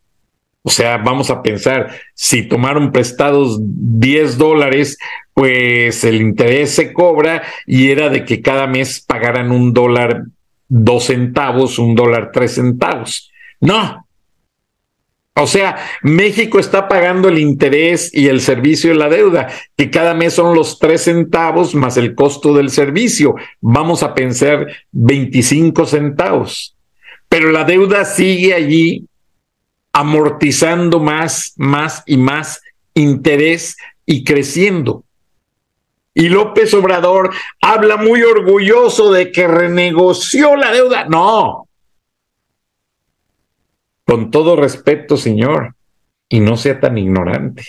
O 0.68 0.70
sea, 0.70 0.98
vamos 0.98 1.30
a 1.30 1.42
pensar, 1.42 1.96
si 2.14 2.44
tomaron 2.44 2.92
prestados 2.92 3.58
10 3.62 4.38
dólares, 4.38 4.98
pues 5.34 6.04
el 6.04 6.20
interés 6.20 6.72
se 6.72 6.92
cobra 6.92 7.42
y 7.66 7.90
era 7.90 8.10
de 8.10 8.26
que 8.26 8.42
cada 8.42 8.68
mes 8.68 9.00
pagaran 9.00 9.52
un 9.52 9.72
dólar 9.72 10.24
dos 10.68 11.06
centavos, 11.06 11.80
un 11.80 11.96
dólar 11.96 12.32
tres 12.34 12.56
centavos. 12.56 13.32
No. 13.62 14.06
O 15.36 15.48
sea, 15.48 15.78
México 16.02 16.60
está 16.60 16.90
pagando 16.90 17.30
el 17.30 17.40
interés 17.40 18.14
y 18.14 18.28
el 18.28 18.42
servicio 18.42 18.90
de 18.90 18.98
la 18.98 19.08
deuda, 19.08 19.48
que 19.78 19.90
cada 19.90 20.14
mes 20.16 20.34
son 20.34 20.54
los 20.54 20.80
tres 20.80 21.04
centavos 21.04 21.76
más 21.76 21.96
el 21.96 22.14
costo 22.14 22.54
del 22.54 22.72
servicio. 22.72 23.36
Vamos 23.62 24.04
a 24.04 24.14
pensar 24.14 24.68
25 24.92 25.86
centavos 25.86 26.78
pero 27.30 27.52
la 27.52 27.64
deuda 27.64 28.06
sigue 28.06 28.54
allí 28.54 29.06
amortizando 29.98 31.00
más, 31.00 31.54
más 31.58 32.04
y 32.06 32.18
más 32.18 32.62
interés 32.94 33.78
y 34.06 34.24
creciendo. 34.24 35.04
Y 36.14 36.30
López 36.30 36.72
Obrador 36.76 37.34
habla 37.62 37.98
muy 37.98 38.22
orgulloso 38.22 39.12
de 39.12 39.32
que 39.32 39.48
renegoció 39.48 40.56
la 40.56 40.72
deuda. 40.72 41.06
No. 41.06 41.68
Con 44.06 44.30
todo 44.30 44.56
respeto, 44.56 45.18
señor, 45.18 45.74
y 46.30 46.42
no 46.42 46.58
sea 46.58 46.80
tan 46.80 47.00
ignorante, 47.00 47.66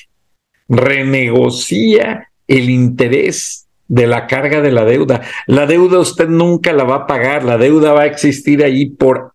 renegocia 0.68 2.30
el 2.46 2.68
interés 2.68 3.68
de 3.86 4.06
la 4.06 4.26
carga 4.26 4.60
de 4.60 4.70
la 4.70 4.84
deuda. 4.84 5.22
La 5.46 5.64
deuda 5.64 5.98
usted 5.98 6.28
nunca 6.28 6.74
la 6.74 6.84
va 6.84 6.96
a 6.96 7.06
pagar, 7.06 7.42
la 7.42 7.56
deuda 7.56 7.94
va 7.94 8.02
a 8.02 8.06
existir 8.06 8.62
ahí 8.62 8.84
por 8.84 9.32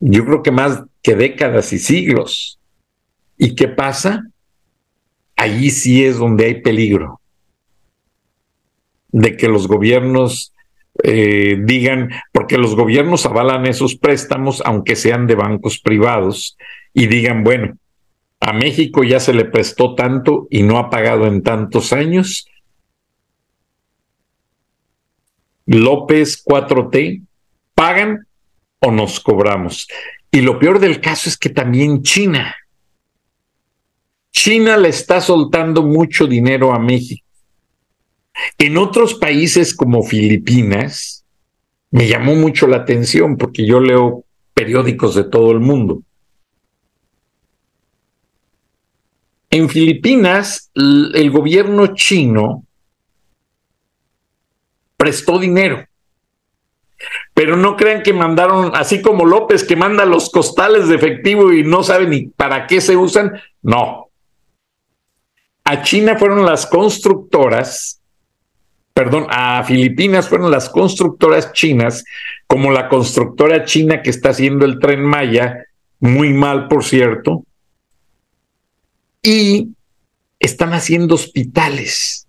yo 0.00 0.24
creo 0.24 0.42
que 0.42 0.50
más 0.50 0.82
que 1.02 1.16
décadas 1.16 1.72
y 1.72 1.78
siglos. 1.78 2.58
¿Y 3.36 3.54
qué 3.54 3.68
pasa? 3.68 4.24
Allí 5.36 5.70
sí 5.70 6.04
es 6.04 6.18
donde 6.18 6.46
hay 6.46 6.60
peligro 6.62 7.20
de 9.08 9.36
que 9.36 9.48
los 9.48 9.68
gobiernos 9.68 10.52
eh, 11.02 11.58
digan, 11.60 12.10
porque 12.32 12.58
los 12.58 12.74
gobiernos 12.74 13.26
avalan 13.26 13.66
esos 13.66 13.96
préstamos, 13.96 14.62
aunque 14.64 14.96
sean 14.96 15.26
de 15.26 15.34
bancos 15.34 15.78
privados, 15.78 16.56
y 16.94 17.06
digan, 17.06 17.44
bueno, 17.44 17.76
a 18.40 18.52
México 18.52 19.04
ya 19.04 19.20
se 19.20 19.32
le 19.32 19.44
prestó 19.44 19.94
tanto 19.94 20.48
y 20.50 20.62
no 20.62 20.78
ha 20.78 20.90
pagado 20.90 21.26
en 21.26 21.42
tantos 21.42 21.92
años. 21.92 22.48
López 25.64 26.44
4T, 26.44 27.22
pagan 27.74 28.26
o 28.80 28.90
nos 28.90 29.20
cobramos. 29.20 29.86
Y 30.34 30.40
lo 30.40 30.58
peor 30.58 30.78
del 30.80 30.98
caso 30.98 31.28
es 31.28 31.36
que 31.36 31.50
también 31.50 32.02
China. 32.02 32.56
China 34.32 34.78
le 34.78 34.88
está 34.88 35.20
soltando 35.20 35.82
mucho 35.82 36.26
dinero 36.26 36.72
a 36.72 36.78
México. 36.78 37.26
En 38.56 38.78
otros 38.78 39.14
países 39.14 39.74
como 39.74 40.02
Filipinas, 40.02 41.26
me 41.90 42.08
llamó 42.08 42.34
mucho 42.34 42.66
la 42.66 42.78
atención 42.78 43.36
porque 43.36 43.66
yo 43.66 43.78
leo 43.78 44.24
periódicos 44.54 45.14
de 45.14 45.24
todo 45.24 45.52
el 45.52 45.60
mundo. 45.60 46.02
En 49.50 49.68
Filipinas, 49.68 50.70
el 50.74 51.30
gobierno 51.30 51.94
chino 51.94 52.64
prestó 54.96 55.38
dinero 55.38 55.86
pero 57.34 57.56
no 57.56 57.76
crean 57.76 58.02
que 58.02 58.12
mandaron, 58.12 58.72
así 58.74 59.00
como 59.00 59.24
López 59.24 59.64
que 59.64 59.76
manda 59.76 60.04
los 60.04 60.30
costales 60.30 60.88
de 60.88 60.96
efectivo 60.96 61.52
y 61.52 61.64
no 61.64 61.82
sabe 61.82 62.06
ni 62.06 62.26
para 62.26 62.66
qué 62.66 62.80
se 62.80 62.96
usan, 62.96 63.32
no. 63.62 64.08
A 65.64 65.82
China 65.82 66.16
fueron 66.18 66.44
las 66.44 66.66
constructoras, 66.66 68.00
perdón, 68.92 69.26
a 69.30 69.62
Filipinas 69.64 70.28
fueron 70.28 70.50
las 70.50 70.68
constructoras 70.68 71.52
chinas, 71.52 72.04
como 72.46 72.70
la 72.70 72.88
constructora 72.88 73.64
china 73.64 74.02
que 74.02 74.10
está 74.10 74.30
haciendo 74.30 74.66
el 74.66 74.78
tren 74.78 75.02
Maya, 75.02 75.64
muy 76.00 76.34
mal, 76.34 76.68
por 76.68 76.84
cierto, 76.84 77.44
y 79.22 79.68
están 80.38 80.74
haciendo 80.74 81.14
hospitales 81.14 82.21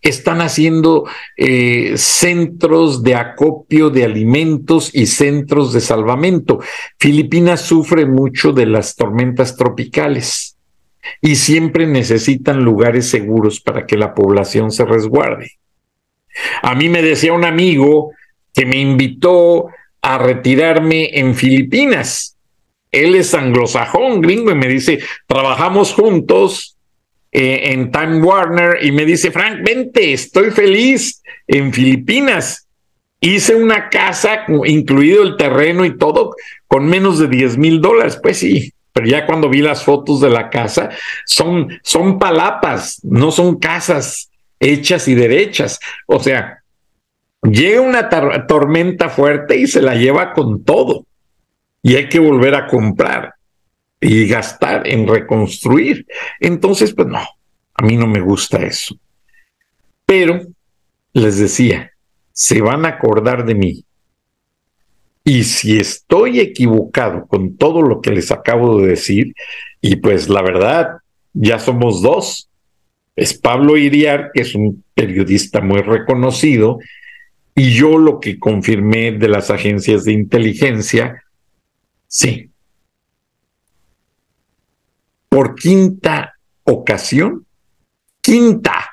están 0.00 0.40
haciendo 0.40 1.08
eh, 1.36 1.94
centros 1.96 3.02
de 3.02 3.14
acopio 3.14 3.90
de 3.90 4.04
alimentos 4.04 4.90
y 4.92 5.06
centros 5.06 5.72
de 5.72 5.80
salvamento. 5.80 6.60
Filipinas 6.98 7.62
sufre 7.62 8.06
mucho 8.06 8.52
de 8.52 8.66
las 8.66 8.96
tormentas 8.96 9.56
tropicales 9.56 10.56
y 11.20 11.36
siempre 11.36 11.86
necesitan 11.86 12.62
lugares 12.64 13.08
seguros 13.08 13.60
para 13.60 13.86
que 13.86 13.96
la 13.96 14.14
población 14.14 14.70
se 14.70 14.84
resguarde. 14.84 15.52
A 16.62 16.74
mí 16.74 16.88
me 16.88 17.02
decía 17.02 17.32
un 17.32 17.44
amigo 17.44 18.10
que 18.52 18.66
me 18.66 18.78
invitó 18.78 19.68
a 20.02 20.18
retirarme 20.18 21.18
en 21.18 21.34
Filipinas. 21.34 22.36
Él 22.90 23.14
es 23.14 23.34
anglosajón, 23.34 24.20
gringo, 24.20 24.50
y 24.50 24.54
me 24.54 24.68
dice, 24.68 25.00
trabajamos 25.26 25.92
juntos 25.92 26.73
eh, 27.36 27.72
en 27.72 27.90
Time 27.90 28.22
Warner 28.22 28.78
y 28.80 28.92
me 28.92 29.04
dice, 29.04 29.32
Frank, 29.32 29.58
vente, 29.64 30.12
estoy 30.12 30.52
feliz 30.52 31.20
en 31.48 31.72
Filipinas. 31.72 32.68
Hice 33.18 33.56
una 33.56 33.90
casa, 33.90 34.44
incluido 34.66 35.24
el 35.24 35.36
terreno 35.36 35.84
y 35.84 35.98
todo, 35.98 36.36
con 36.68 36.86
menos 36.86 37.18
de 37.18 37.26
10 37.26 37.58
mil 37.58 37.80
dólares. 37.80 38.20
Pues 38.22 38.38
sí, 38.38 38.72
pero 38.92 39.08
ya 39.08 39.26
cuando 39.26 39.48
vi 39.48 39.62
las 39.62 39.82
fotos 39.82 40.20
de 40.20 40.30
la 40.30 40.48
casa, 40.48 40.90
son, 41.26 41.68
son 41.82 42.20
palapas, 42.20 43.00
no 43.02 43.32
son 43.32 43.58
casas 43.58 44.30
hechas 44.60 45.08
y 45.08 45.16
derechas. 45.16 45.80
O 46.06 46.20
sea, 46.20 46.62
llega 47.42 47.80
una 47.80 48.08
tormenta 48.46 49.08
fuerte 49.08 49.56
y 49.56 49.66
se 49.66 49.82
la 49.82 49.96
lleva 49.96 50.32
con 50.32 50.62
todo. 50.62 51.04
Y 51.82 51.96
hay 51.96 52.08
que 52.08 52.20
volver 52.20 52.54
a 52.54 52.68
comprar. 52.68 53.33
Y 54.04 54.26
gastar 54.28 54.86
en 54.86 55.08
reconstruir. 55.08 56.06
Entonces, 56.38 56.92
pues 56.94 57.08
no, 57.08 57.26
a 57.74 57.82
mí 57.82 57.96
no 57.96 58.06
me 58.06 58.20
gusta 58.20 58.58
eso. 58.58 58.96
Pero 60.04 60.42
les 61.14 61.38
decía, 61.38 61.90
se 62.32 62.60
van 62.60 62.84
a 62.84 62.90
acordar 62.90 63.46
de 63.46 63.54
mí. 63.54 63.84
Y 65.24 65.44
si 65.44 65.78
estoy 65.78 66.38
equivocado 66.38 67.26
con 67.26 67.56
todo 67.56 67.80
lo 67.80 68.02
que 68.02 68.10
les 68.10 68.30
acabo 68.30 68.78
de 68.78 68.88
decir, 68.88 69.32
y 69.80 69.96
pues 69.96 70.28
la 70.28 70.42
verdad, 70.42 70.98
ya 71.32 71.58
somos 71.58 72.02
dos. 72.02 72.50
Es 73.16 73.32
Pablo 73.32 73.78
Iriar, 73.78 74.32
que 74.34 74.42
es 74.42 74.54
un 74.54 74.84
periodista 74.94 75.62
muy 75.62 75.80
reconocido, 75.80 76.78
y 77.54 77.72
yo 77.72 77.96
lo 77.96 78.20
que 78.20 78.38
confirmé 78.38 79.12
de 79.12 79.28
las 79.28 79.50
agencias 79.50 80.04
de 80.04 80.12
inteligencia, 80.12 81.22
sí. 82.06 82.50
Por 85.34 85.56
quinta 85.56 86.38
ocasión, 86.62 87.44
quinta, 88.20 88.88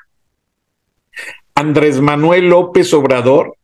Andrés 1.53 2.01
Manuel 2.01 2.49
López 2.49 2.91
Obrador 2.95 3.57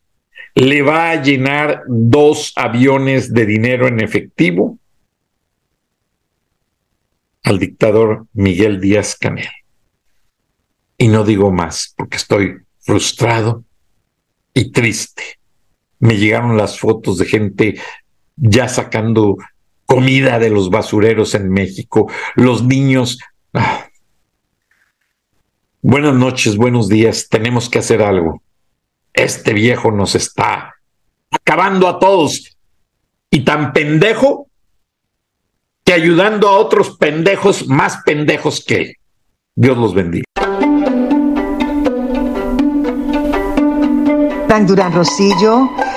le 0.54 0.84
va 0.84 1.10
a 1.10 1.24
llenar 1.24 1.82
dos 1.88 2.54
aviones 2.56 3.34
de 3.34 3.48
dinero 3.48 3.88
en 3.88 4.00
efectivo 4.00 4.78
al 7.46 7.58
dictador 7.58 8.28
Miguel 8.34 8.80
Díaz 8.80 9.16
Canel. 9.16 9.50
Y 11.00 11.08
no 11.08 11.24
digo 11.24 11.52
más 11.52 11.96
porque 11.98 12.18
estoy 12.18 12.58
frustrado 12.82 13.64
y 14.54 14.72
triste. 14.72 15.40
Me 15.98 16.16
llegaron 16.16 16.58
las 16.58 16.78
fotos 16.78 17.18
de 17.18 17.26
gente 17.26 17.82
ya 18.36 18.70
sacando 18.70 19.36
comida 19.88 20.38
de 20.38 20.52
los 20.52 20.70
basureros 20.70 21.34
en 21.34 21.50
México, 21.50 22.12
los 22.36 22.64
niños. 22.64 23.18
Ah. 23.54 23.88
Buenas 25.82 26.14
noches, 26.14 26.58
buenos 26.58 26.90
días, 26.90 27.28
tenemos 27.30 27.70
que 27.70 27.80
hacer 27.80 28.04
algo. 28.04 28.44
Este 29.14 29.54
viejo 29.54 29.92
nos 29.92 30.14
está 30.14 30.76
acabando 31.32 31.88
a 31.88 31.98
todos. 31.98 32.54
Y 33.30 33.42
tan 33.42 33.74
pendejo 33.74 34.48
que 35.84 35.94
ayudando 35.94 36.48
a 36.50 36.58
otros 36.58 36.98
pendejos 36.98 37.68
más 37.68 37.98
pendejos 38.06 38.64
que 38.64 38.76
él. 38.76 38.96
Dios 39.56 39.78
los 39.78 39.94
bendiga. 39.94 40.26
Frank 44.48 44.68
Durán 44.68 44.94
Rosillo 44.94 45.70